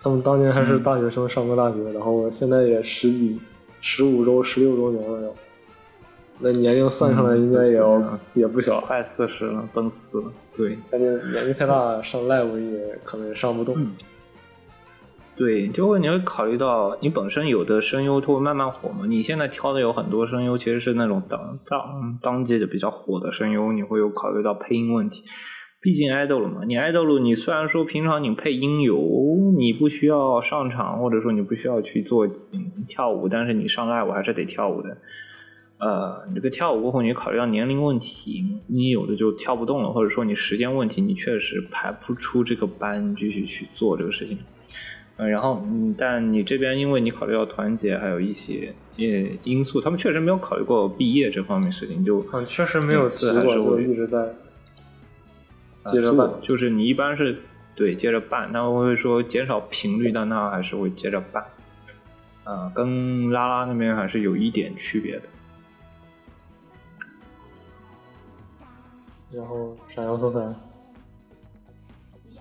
[0.00, 3.40] 他们当年还是大学生，上过大学，然后现在也十几、
[3.80, 5.32] 十五周、十六周年了要。
[6.40, 10.76] 那年龄算上来应该也要、嗯也不小，快四十了，奔四了，对。
[10.90, 13.76] 感觉年纪太大，上 live 也可能也上不动。
[13.78, 13.92] 嗯
[15.34, 19.06] 对，就会你会考虑到你本身有的声优它会慢慢火嘛。
[19.06, 25.24] 你现在挑的有很多声优其实是那种当当当季的比较火的声优，你会有考虑到配音问题。
[25.80, 28.94] 毕竟爱豆了嘛，你爱豆了，你虽然说平常你配音有，
[29.58, 32.28] 你不需要上场，或者说你不需要去做、
[32.86, 34.96] 跳舞，但是你上 live 还是得跳舞的。
[35.78, 44.38] 呃，你这个跳舞过后，你考虑到年龄问题，你有的就跳不动了，或者说你时间问题，你确实排不出这个班继续去做这个事情。
[45.22, 49.04] 嗯，然后嗯，但你这边因为你考虑到团结，还有一些呃
[49.44, 54.22] 因素，他们确实没有考虑过毕业这方面事情，就嗯，确实没有还是就一直在
[55.82, 56.40] 啊接着办做。
[56.42, 57.38] 就是你一般是
[57.74, 61.44] 对接着办，他们会说减少频率，但他还是会接着办。
[62.44, 65.22] 啊、跟拉拉那边还是有一点区别的。
[69.30, 70.40] 然后闪耀色彩，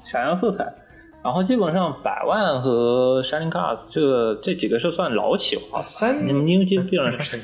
[0.04, 0.74] 闪耀色彩，
[1.24, 7.40] 然后基本上百万和 Shining Cars 这个这几个是算老企划了，你们因为基基本上是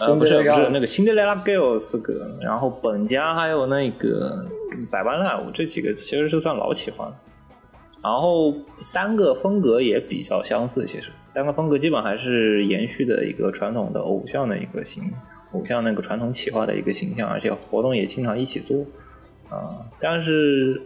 [0.00, 4.44] 呃不是不是那个个辛德莱拉 Girls 个，然后本家还有那个
[4.90, 7.14] 百万 Live 这几个其实是算老企划了，
[8.02, 15.04] 然后三个风格也比较相似，其实三个风格基本还是延续的一个传统的偶像的一个形，
[15.52, 18.84] 偶像那个传统企划的一个形象，而且活动也经常一起做。
[19.48, 20.82] 啊、但是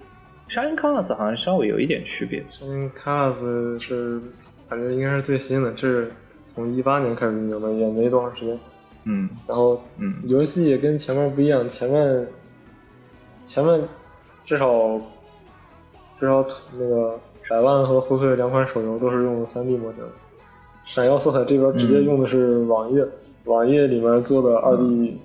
[0.50, 4.20] Shining Cars 好像稍微有一点区别，嗯 Cars 是
[4.68, 6.10] 感觉应该是最新的，这是
[6.44, 8.58] 从一八年开始运营的，也没多长时间。
[9.04, 9.30] 嗯。
[9.46, 10.12] 然后嗯。
[10.24, 12.26] 游戏也跟前面不一样，前面
[13.44, 13.80] 前面
[14.44, 15.00] 至少
[16.18, 16.44] 至少
[16.76, 17.16] 那个
[17.48, 20.02] 百万和回馈两款手游都是用三 D 模型，
[20.84, 23.06] 闪耀色彩这边直接用的是网页，
[23.44, 25.16] 网页里面做的二 D、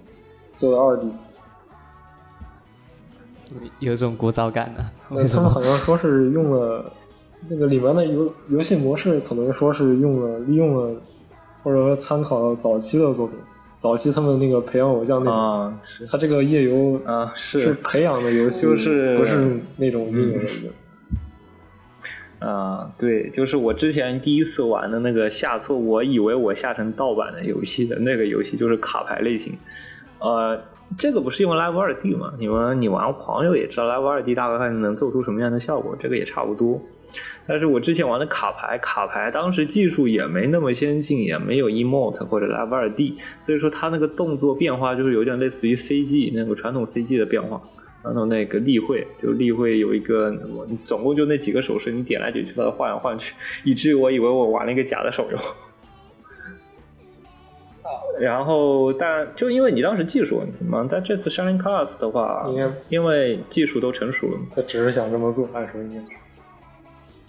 [0.56, 1.12] 做的二 D，
[3.80, 4.90] 有种古早感呢？
[5.28, 6.92] 他们好像说是用了
[7.48, 11.02] 那个里面的游游戏模式，可能说是用了利用了
[11.64, 13.38] 或者说参考了早期的作品，
[13.78, 15.34] 早期他们那个培养偶像那种。
[15.34, 20.70] 啊是它这个页游啊是是培养的游戏，就是不是那种运营的一个。
[22.46, 29.58] 啊，对，就是我之前第一次玩的那个下错，我以为我下成盗版的游戏的那个游戏就是卡牌类型，
[30.20, 30.60] 呃，
[30.98, 32.34] 这个不是用 Live 二 D 吗？
[32.38, 36.82] 你们你玩黄油也知道 Live 二 D 大概能做出什么样的效果，这个也差不多。
[37.48, 47.62] 但是我之前玩的卡牌，卡牌当时技术也没那么先进，也没有 emote 或者 Live 二 D，所以说它那个动作变化就是有点类似于 CG 那个传统 CG 的变化。
[48.04, 50.32] 然后那个例会，就例会有一个，
[50.84, 53.34] 总共就那几个手势，你点来点去，把它换来换去，
[53.64, 55.38] 以至于我以为我玩了一个假的手游。
[58.20, 62.46] 然后，但就因为你当时技术问题嘛，但这次 Shining Class 的话
[62.90, 66.06] 因为技术都成熟了嘛，他只是想这么做，按说应该是。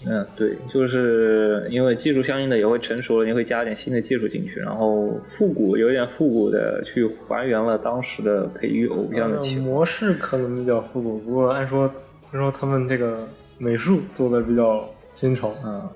[0.05, 9.39] 嗯，对，就是因为技术相应的也会成熟了，你会加点新的技术进去，然后复古有点复古的去还原了当时的培育偶像的。
[9.63, 11.91] 模式可能比较复古，不过按说
[12.31, 13.27] 听说他们这个
[13.59, 15.51] 美术做的比较新潮。
[15.65, 15.89] 嗯，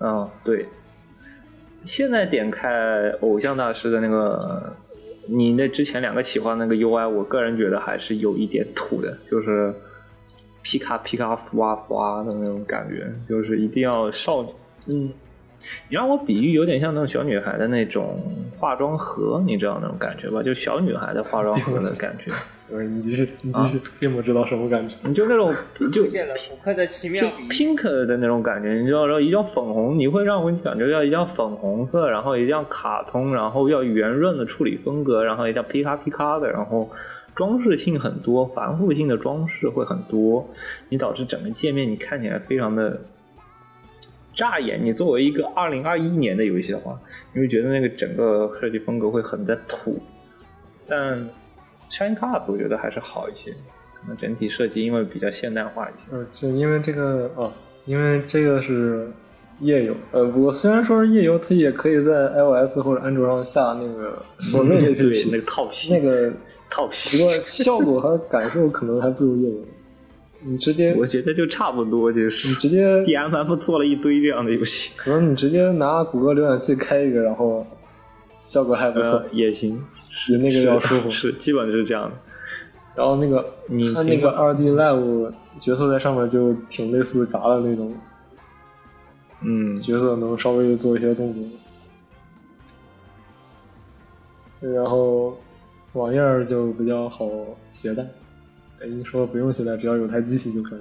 [0.00, 0.66] 嗯，对。
[1.84, 4.76] 现在点开偶像大师的那个，
[5.26, 9.74] 你那之前两个企划那个 UI，我个人觉得还是有一点土的，就是
[10.62, 14.50] 皮卡皮卡弗啊弗啊的那种感觉，就是一定要少女，
[14.88, 15.12] 嗯，
[15.88, 18.20] 你让我比喻有点像那种小女孩的那种
[18.54, 20.42] 化妆盒，你知道那种感觉吧？
[20.42, 22.30] 就小女孩的化妆盒的感觉，
[22.70, 24.94] 呃，你继续，你继续，并不知道什么感觉。
[25.04, 25.54] 你就那种
[25.90, 36.90] 就出现了复刻的奇妙就 pink 的那种感觉，你知道然后一定要粉红，你会让我感觉要一定要粉红色，然后一定要卡通，然后要圆润的处理风格，然后一定要皮卡皮卡的，然后
[37.34, 40.46] 装饰性很多，繁复性的装饰会很多，
[40.90, 43.00] 你导致整个界面你看起来非常的
[44.34, 44.78] 扎眼。
[44.82, 47.00] 你作为一个二零二一年的游戏的话，
[47.32, 49.98] 你会觉得那个整个设计风格会很的土，
[50.86, 51.26] 但
[51.90, 53.50] Shine Cars 我觉得还是好一些，
[53.94, 56.06] 可能整体设计因为比较现代化一些。
[56.16, 57.52] 呃，就因为这个哦，
[57.86, 59.10] 因为这个是
[59.60, 66.32] 夜游，呃，不过虽然说是夜游，它也可以在 iOS 或者安卓上下那个 所谓的对 APP，那个套 皮，那个
[66.70, 69.56] 套皮不，过效果和感受可能还不如夜游。
[70.40, 77.66] 你直接，我觉得就差不多，就是你直接，DMF 做了一堆这样的游戏，可能你直接拿谷歌浏览器开一个，然后
[78.48, 79.78] 效果还不错呃，，也行，
[80.26, 81.10] 比那个要舒服。
[81.10, 82.16] 是基本是这样的。
[82.96, 85.30] 然后那个你它那个二 D Live
[85.60, 87.94] 角色在上面就挺类似嘎的那种
[89.42, 91.42] 嗯，角色，能稍微做一些动作。
[94.72, 95.38] 然后
[95.92, 97.28] 网页儿就比较好
[97.70, 98.02] 携带，
[98.80, 100.80] 哎，你说不用携带，只要有台机器就可以。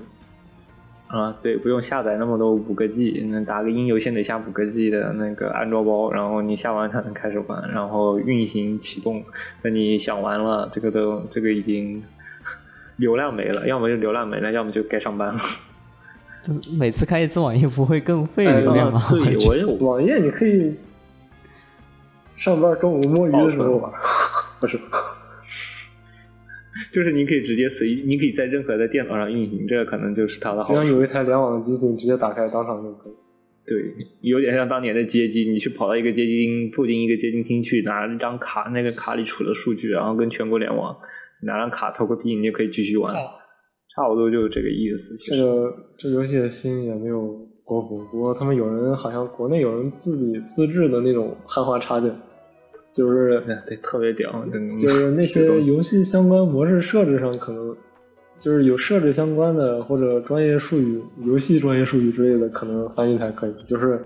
[1.07, 9.23] 啊，对，不用下载那么多五个 G，那打个音游先得下五个 G 的那个安装包，然后你下完才能开始玩，然后运行启动。
[9.61, 12.03] 那你想玩了，这个都这个已经
[12.97, 15.39] 流量没了，要么就流量没了，要么就该上班了。
[16.43, 19.01] 就是每次开一次网页不会更费流量吗？
[19.79, 20.75] 网页你可以
[22.35, 23.91] 上班中午摸鱼的时候玩，
[24.59, 24.77] 不是？
[26.97, 30.81] 就是你可以直接随意，你可以在任何的电脑上运行，这个可能就是它的好处。
[30.81, 33.13] 只要有一台联网的机器，你直接打开当场就可以。
[33.67, 33.77] 对，
[34.21, 40.97] 有点像当年的街机，你去跑到一个街机厅附近一个街机厅去，拿一张卡，那个卡里储了数据，然后跟全国联网，
[41.43, 45.15] 拿张卡投个币，你就可以继续玩，差不多就是这个意思。
[45.17, 52.11] 其实，这个这游戏的新也没有国服，不过他们有人好像国内有人自己自制的那种汉化插件，
[52.97, 54.43] 就是对对，特别屌，
[54.77, 57.75] 就是 那些游戏相关模式设置上可能
[58.39, 63.53] 就是有设置相关的或者专业术语、游戏专业术语之类的，可能翻译的还可以。
[63.65, 63.99] 就是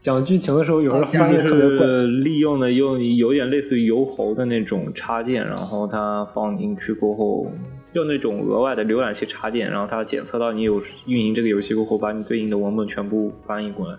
[0.00, 1.86] 讲剧情的时候，有时候翻译特别怪。
[1.86, 7.52] 是利用的用有点类似于游猴的那种插件，然后它放进去过后，
[7.92, 13.94] 用那种额外的浏览器插件，然后它检测到你有运营这个游戏过后，把你对应的文本全部翻译过来，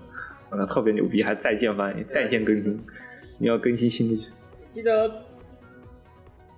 [0.50, 2.80] 啊，那特别牛逼，还在线翻译、在线更新，
[3.38, 4.24] 你要更新新的，
[4.72, 5.10] 记得《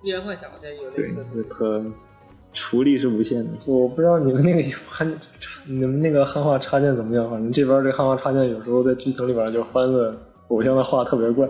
[0.02, 1.84] 碧蓝幻想》好像有类对似的，这特
[2.52, 3.50] 处理是无限的。
[3.58, 5.18] 就我不知道你们那个汉
[5.66, 10.16] 你们那个汉化插件怎么样，反正这边这汉化插件有时候在剧情里边就翻的
[10.48, 11.48] 偶像的话特别怪，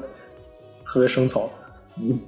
[0.85, 1.51] 特别生草。
[2.01, 2.19] 嗯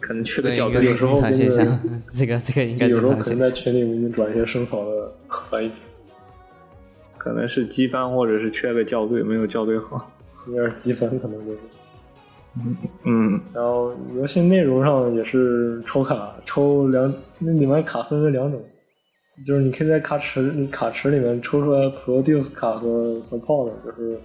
[0.00, 1.66] 可能缺这个角度，有时候常现象，
[2.08, 3.10] 这个这个应该有时候。
[3.16, 5.12] 可能在群里给你转一些生草的
[5.50, 5.72] 翻译，
[7.16, 10.08] 可能是机翻或者是缺个校对，没有校对好。
[10.46, 11.58] 应该是积分可能就是。
[13.04, 18.60] 嗯，然后游戏内容上也是抽卡，抽两那里面卡分为两种，
[19.44, 24.18] 就是你可以在卡池卡池里面抽出来 Produce 卡和 Support，就是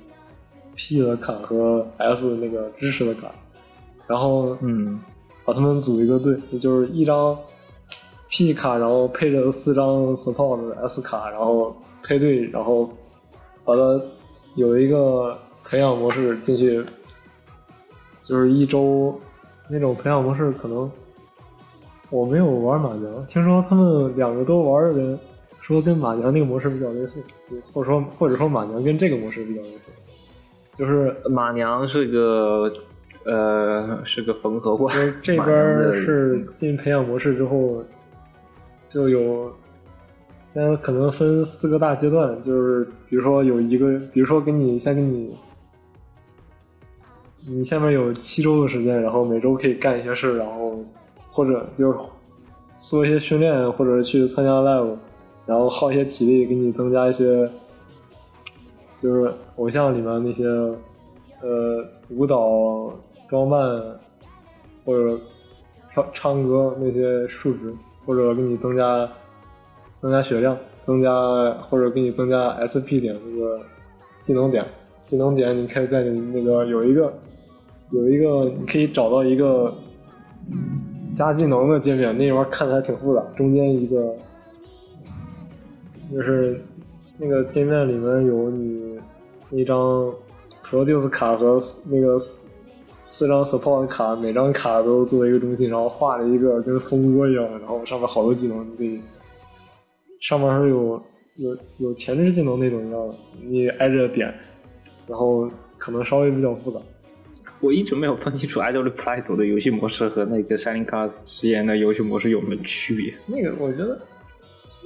[0.75, 3.31] P 的卡和 S 那个支持的卡，
[4.07, 4.99] 然后嗯，
[5.45, 7.37] 把它们组一个队，就是一张
[8.29, 12.89] P 卡，然后配着四张 Support 的 S 卡，然后配对，然后
[13.63, 14.01] 把它
[14.55, 16.83] 有一个培养模式进去，
[18.23, 19.19] 就是一周
[19.69, 20.89] 那种培养模式，可能
[22.09, 25.19] 我没有玩马娘，听说他们两个都玩的人
[25.59, 27.21] 说跟马娘那个模式比较类似，
[27.71, 29.91] 或者说或者说马娘跟这个模式比较类似，
[30.73, 32.71] 就是马娘是个
[33.25, 37.83] 呃是个缝合怪就是，这边是进培养模式之后，
[38.87, 39.51] 就有
[40.45, 45.35] 现在可能分四个大阶段，就是比如说有一个，比如说给你先给你，
[47.45, 50.79] 你下面有七周的时间，然后每周可以干一些事，然后
[51.29, 51.93] 或者就
[52.79, 54.95] 做一些训练，或者去参加 live，
[55.45, 57.49] 然后耗一些体力，给你增加一些，
[58.97, 60.45] 就是偶像里面那些
[61.41, 62.93] 呃舞蹈、
[63.27, 63.59] 装扮
[64.85, 65.19] 或者
[65.89, 67.73] 跳唱歌那些数值，
[68.05, 69.09] 或者给你增加
[69.97, 73.59] 增加血量，增加或者给你增加 SP 点那个
[74.21, 74.65] 技能点，
[75.03, 77.13] 技能点你可以在你那个有一个
[77.93, 79.71] 有一个你可以找到一个
[81.13, 84.15] 加技能的界面，那玩意儿看起来挺复杂，中间一个
[86.11, 86.59] 就是
[87.19, 88.99] 那个界面里面有你
[89.51, 90.11] 一张
[90.63, 92.17] Produce 卡和那个
[93.03, 98.99] 四张 Support 卡，每张卡都作为一个中心，然后画了一个跟蜂窝一样的，然后上面好多技能，你可以
[100.19, 100.99] 上面是有
[101.35, 103.15] 有有前置技能那种一样的，
[103.45, 104.33] 你挨着点，
[105.07, 106.79] 然后可能稍微比较复杂。
[107.63, 113.13] 我一直没有分清楚 Idol Pride 的游戏模式和那个 Shining Cars 之前的游戏模式有没有区别。
[113.25, 113.97] 那个我觉得，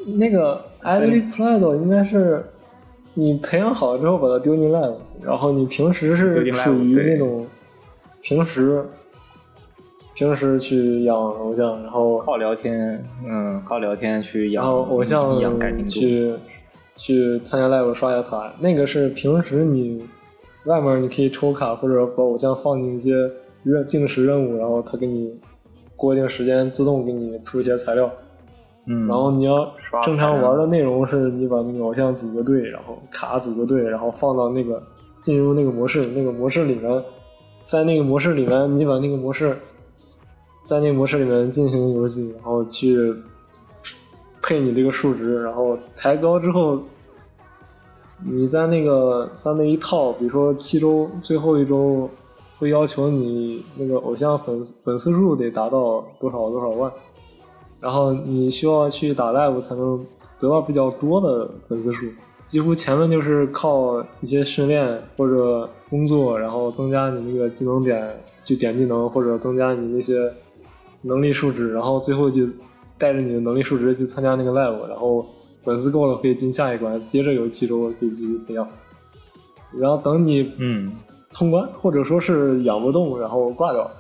[0.06, 2.44] 那个 i d p l a d 应该是
[3.16, 7.48] 你培养好了之后把它丢进 Live，然后你平时是属于那种
[8.22, 8.86] 平时
[10.14, 15.88] 平时去养偶像，然后靠聊天，嗯，靠聊天去养，然后偶像养感情。
[15.88, 16.34] 去
[16.96, 20.04] 去参加 live 刷一下卡，那个是平时你
[20.68, 23.30] 外面你可以抽卡或者把偶像放进一些
[23.64, 25.36] 任定时任务，然后他给你
[25.96, 28.12] 过一定时间自动给你出一些材料。
[28.90, 29.70] 嗯，然后你要
[30.04, 34.82] 正常玩的内容是你把那个偶像组个队，然后卡组个队，然后放到那个
[35.22, 37.04] 进入那个模式，那个模式里面，
[37.66, 39.58] 在那个模式里面，你把那个模式
[40.64, 43.14] 在那个模式里面进行游戏，然后去
[44.42, 46.80] 配你这个数值，然后抬高之后，
[48.26, 52.10] 你在那个在那一套，比如说七周最后一周
[52.58, 56.92] 会要求你那个偶像粉粉丝数得达到多少多少万。
[57.80, 60.04] 然后你需要去打 live 才能
[60.40, 62.08] 得到比较多的粉丝数。
[62.44, 70.32] 几乎前面就是靠一些训练或者工作，然后增加你那个技能点，去点技能或者增加你那些
[71.04, 72.48] 能力数值，然后最后就
[72.98, 75.24] 带着你的能力数值去参加那个 live，然后
[75.68, 78.66] 粉丝够了可以进下一关，接着有七周可以继续培养。
[79.78, 80.94] 然后等你嗯，
[81.34, 83.92] 通关，或者说是养不动，然后挂掉，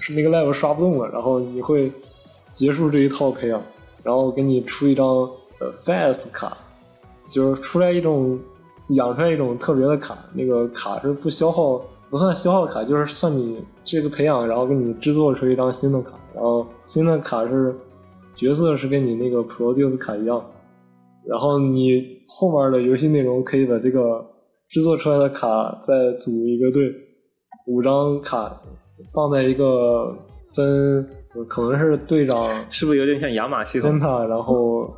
[0.00, 1.90] 是那个 level 刷不动了，然后你会
[2.52, 3.60] 结束这一套培养，
[4.04, 5.06] 然后给你出一张
[5.58, 6.56] 呃 fast 卡，
[7.28, 8.38] 就是出来一种
[8.90, 17.74] 养出来一种特别的卡，那个卡是不消耗，不算消耗卡，就是算你这个培养，然后给你制作出一张新的卡，然后新的卡是
[18.36, 20.40] 角色是跟你那个 produce 卡一样，
[21.28, 24.24] 然后你后面的游戏内容可以把这个
[24.68, 26.90] 制作出来的卡再组一个队，
[27.66, 28.58] 五张卡
[29.14, 30.16] 放在一个
[30.54, 31.06] 分，
[31.46, 34.90] 可能是队长是不是有点像亚马系统？Santa，然后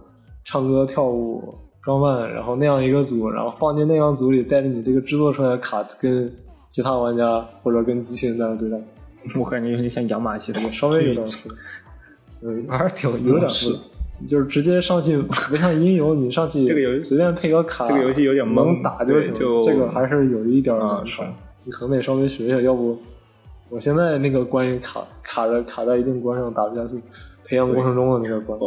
[0.45, 1.43] 唱歌跳舞
[1.83, 6.33] 装扮，然后那样一个组，然后放进那样组里，带着你这个制作出来的卡跟
[6.69, 8.81] 其他玩家或者跟机器人在那对战，
[9.37, 11.27] 我感觉有点像亚马系统，稍微有点
[12.43, 13.79] 嗯，还是挺有点复杂。
[14.27, 15.17] 就是直接上去，
[15.49, 19.35] 不像音游，你上去这个游戏随便配个卡，这个游戏有点懵能打就行。
[19.39, 20.77] 就这个还是有一点
[21.65, 22.99] 你可能得稍微学一下，要不
[23.69, 27.01] 我现在那个关于卡卡着卡在一定关上打不下去，
[27.45, 28.59] 培养过程中的那个关。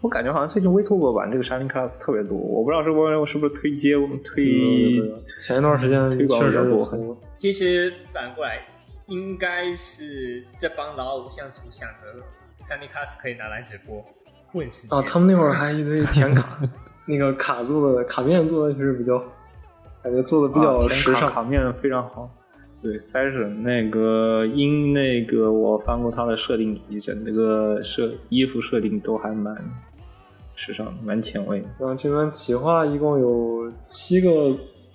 [0.00, 8.66] 我感觉好像最近 Vtuber 版这个 Shining Class 特别多，我不知道是不是是不是推接推嗯前一段时间推广确实比较多其实反过来，
[9.06, 12.18] 应该是这帮老偶像组想着
[12.66, 14.04] Sunny Class 可以拿来直播
[14.90, 16.58] 啊，他们那会儿还一堆填卡，
[17.06, 19.26] 那个卡做的卡面做的其实比较好，
[20.02, 21.20] 感觉做的比较时尚。
[21.22, 22.30] 卡卡面非常好。
[22.82, 29.56] 对，fashion 那个因那个我翻过他的设定集，整个设衣服设定都还蛮
[30.56, 31.58] 时尚的，蛮前卫。
[31.78, 34.52] 然后这边企划一共有七个，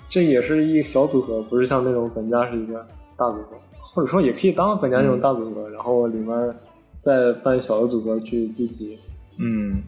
[0.10, 2.86] 这也是一个小组合，不是像那种本家是一个
[3.16, 6.56] 大组合，或者说也可以当本家那种大组合，然后里面
[7.00, 9.00] 再办小的组合去聚集。
[9.40, 9.82] 嗯，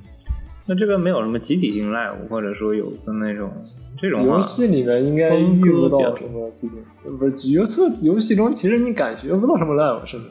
[0.65, 3.49] 那这个没有什么集体性 live，或者说有的那种
[3.97, 6.75] 这种游戏里面应该遇不到什么集体，
[7.17, 10.27] 不是角色游戏中其实你感觉不到什么 live，甚至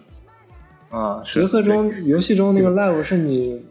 [0.91, 3.63] 啊，角色中游戏中那个 live 是你。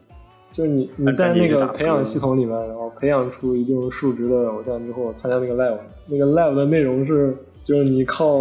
[0.49, 5.77] 就是你你在那个培养系统里面，然后培养出一定数值的偶像之后，参加那个 live，
[6.07, 8.39] 那个 live 的内容是，就是你靠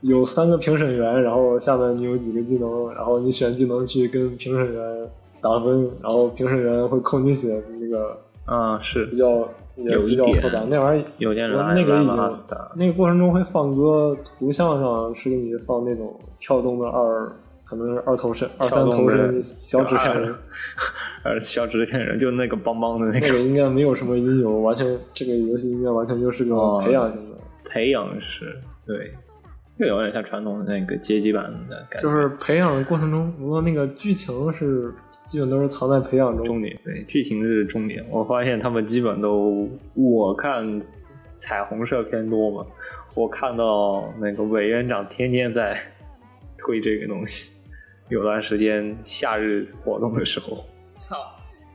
[0.00, 5.08] 有三个评审员，然后下面你有几个技能，然后你选技能去跟评审员
[5.44, 10.62] 打分，然后评审员会扣你血，那个啊是比较也有一点比较复杂。
[10.70, 11.04] 那玩意儿
[11.74, 12.16] 那个已经
[12.74, 17.30] 那个过程中会放歌，图像上是给你放那种跳动的二，
[17.66, 20.34] 可能是二头身、二三头身小纸片 人。
[21.24, 27.36] 呃，小纸片人就那个邦邦的那个那个个应该没有什么音游，完全这个游戏应该完全就是个哦培养型的，
[27.68, 29.12] 培养式，对，
[29.78, 32.08] 就有点像传统的那个街机版的感觉。
[32.08, 34.94] 就是培养的过程中，不过那个剧情是
[35.26, 36.44] 基本都是藏在培养中。
[36.46, 38.04] 重点，对，剧情是重点。
[38.08, 40.80] 我发现他们基本都，我看
[41.36, 42.66] 彩虹社偏多嘛，
[43.14, 45.76] 我看到那个委员长天天在
[46.56, 47.50] 推这个东西。
[48.10, 50.62] 有段时间夏日活动的时候，
[51.00, 51.16] 操，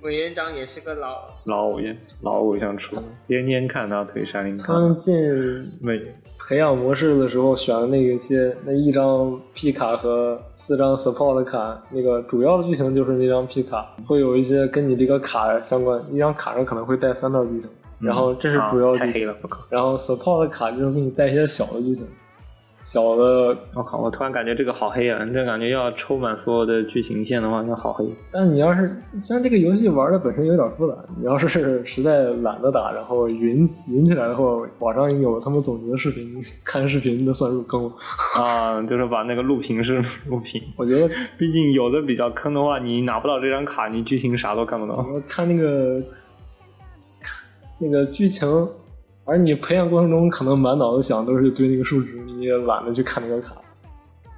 [0.04, 2.96] 委员长也是个老老偶像老偶像出，
[3.28, 5.14] 天天看他推山林他们进
[5.82, 6.00] 没
[6.50, 17.70] 培养模式的时候选的那一些那一张 P 卡和四张 support 卡，那个主要的剧情就是那张 P 卡，会有一些跟你这个卡相关，一张卡上可能会带三段剧情，
[18.00, 19.32] 然后这是主要剧情。
[19.70, 22.04] 然后 support 卡就是给你带一些小的剧情，
[22.82, 23.98] 小的我靠！
[24.00, 25.20] 我突然感觉这个好黑啊！
[25.34, 28.08] 这感觉要抽满所有的剧情线的话，那好黑。
[28.32, 34.44] 但你要是虽然这个游戏玩的本身有点复杂，你要是实在懒得打，然后云云起来的话，
[34.80, 37.92] 网上有他们总结视频，看视频的算入坑。
[38.38, 40.62] 啊，就是把那个录屏是录屏。
[40.78, 44.96] 我觉得毕竟有的比较坑的话，你拿不到这张卡，你剧情啥都看不到。
[44.96, 46.02] 我看那个
[47.78, 48.68] 那个剧情，
[49.30, 53.56] 而你培养过程中可能满脑子想都是堆那个数值，你也懒得去看那个卡，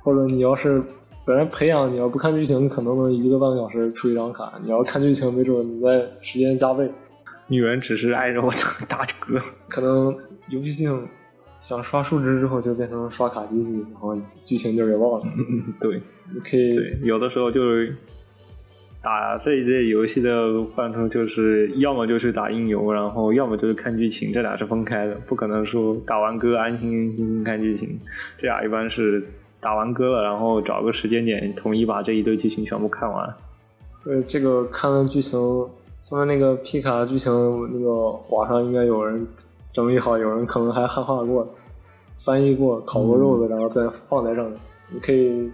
[0.02, 0.84] 或者你要是
[1.26, 6.92] 本来培养你要不看剧情，可能能一个半个小时出一张卡，你要看剧情，没准你在时间加倍。
[7.48, 8.52] 女人只是爱着我
[8.88, 9.42] 打 打歌。
[9.70, 10.14] 可能
[10.50, 11.08] 游戏性
[11.60, 15.26] 想刷数值之后就变成刷卡机器，然后剧情就给忘了。
[15.38, 16.02] 嗯，对
[16.34, 17.96] 你可以，有的时候就是
[19.04, 28.00] 打这一类游戏的范畴，就是要么就是打音游，然后要么就是看剧情，这俩是分开的，不可能说打完歌安心心心看剧情。
[28.38, 29.24] 这俩一般是
[29.60, 33.34] 打完歌了，然后找个时间点，统一把这一堆剧情全部看完。
[34.06, 35.40] 呃这个看了剧情，
[36.08, 37.32] 他们那个皮卡剧情，
[37.74, 39.26] 那个网上应该有人
[39.74, 41.48] 整理好，有人可能还汉化过、
[42.20, 44.60] 翻译过、烤过肉的，然后再放在上面。
[44.94, 45.50] 你可以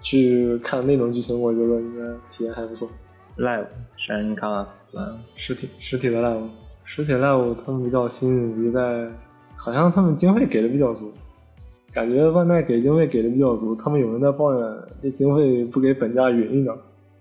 [0.00, 2.88] 去看那种剧情，我觉得应该体验还不错。
[3.36, 6.42] Live Shining Colors，嗯，实体实体的 live，
[6.84, 9.08] 实体 live 他们比较吸引于在，
[9.56, 11.12] 好像他们经费给的比较足，
[11.92, 16.74] 感觉外卖给经费给的比较足，他们有人在抱怨这经费不给本家匀一点，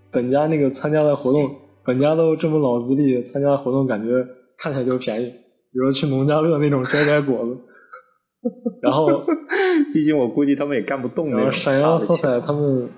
[0.09, 1.47] 本家那个参加的活动，
[1.84, 7.55] 本家都这么老资历参加活动，感觉看起来就便宜，比如说去农家乐那种摘摘果子，
[8.81, 9.07] 然后
[9.93, 12.89] 毕竟我估计他们也干不动那然后种闪耀色彩他们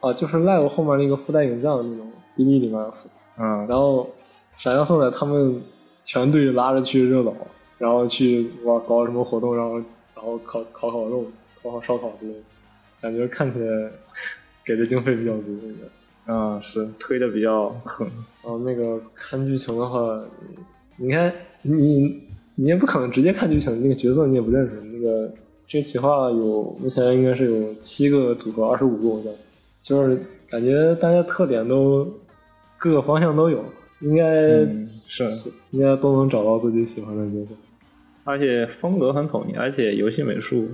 [0.00, 2.78] 啊，就是 live 后面那个附带影像的那种 BD 里面，
[3.38, 4.08] 嗯，然后
[4.58, 5.60] 闪耀色彩他们
[6.04, 7.32] 全队拉着去热岛，
[7.78, 9.78] 然后去哇搞什么活动，然后
[10.14, 11.24] 然后烤烤烤肉、
[11.62, 12.40] 烤烤烧烤之类的，
[13.00, 13.90] 感觉看起来
[14.64, 15.56] 给的经费比较足。
[15.62, 15.90] 那个，
[16.26, 18.06] 嗯，是推的比较狠，
[18.44, 20.22] 然后那个看剧情的话，
[20.98, 22.22] 你看你
[22.56, 24.80] 你也不可能直接看剧情，那个角色你也不认识。
[24.92, 25.30] 那个
[25.66, 29.32] 这个企划有目前应该是有七个组合，二十五个偶像，
[29.82, 32.06] 就是感觉大家特点都
[32.78, 33.64] 各个方向都有，
[34.00, 35.28] 应该、嗯，是，
[35.70, 37.50] 应该都能找到自己喜欢的角色。
[38.24, 40.66] 而且风格很统一，而且游戏美术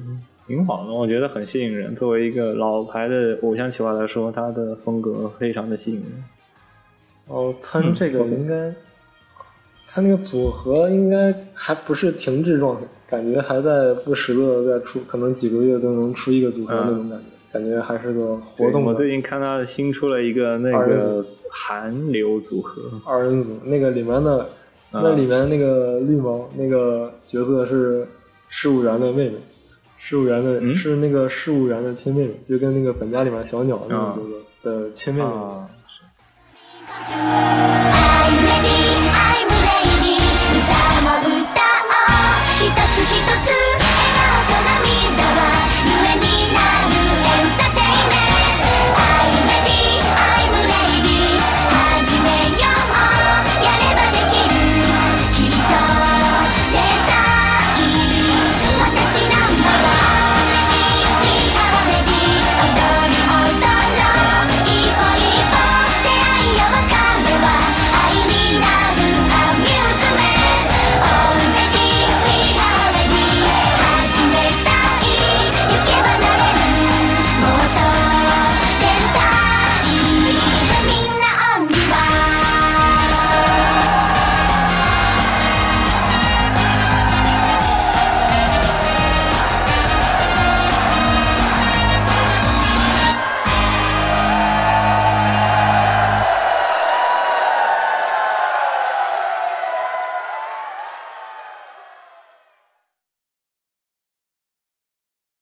[0.46, 1.96] 挺好的，我觉得很吸引人。
[1.96, 6.24] 作为一个老牌的偶像企划来说，它的风格非常的吸引人。
[7.28, 8.72] 哦，看这个应该，
[9.92, 18.90] 看那个组合应该还不是停滞状态，感觉还在不时的在出，可能几个月都能出一个组合那种感觉，感觉还是个活动的。
[18.90, 24.46] 我最近看他新出了一个那个韩流组合，二人组，那个里面的、啊。
[24.92, 28.06] 那里面那个绿毛那个角色是
[28.48, 29.36] 事务员的妹妹，
[29.96, 30.72] 事务员的、嗯？
[30.74, 35.28] 是那个事务员的亲妹妹，就跟那个本家里面小鸟那个角色的亲妹妹。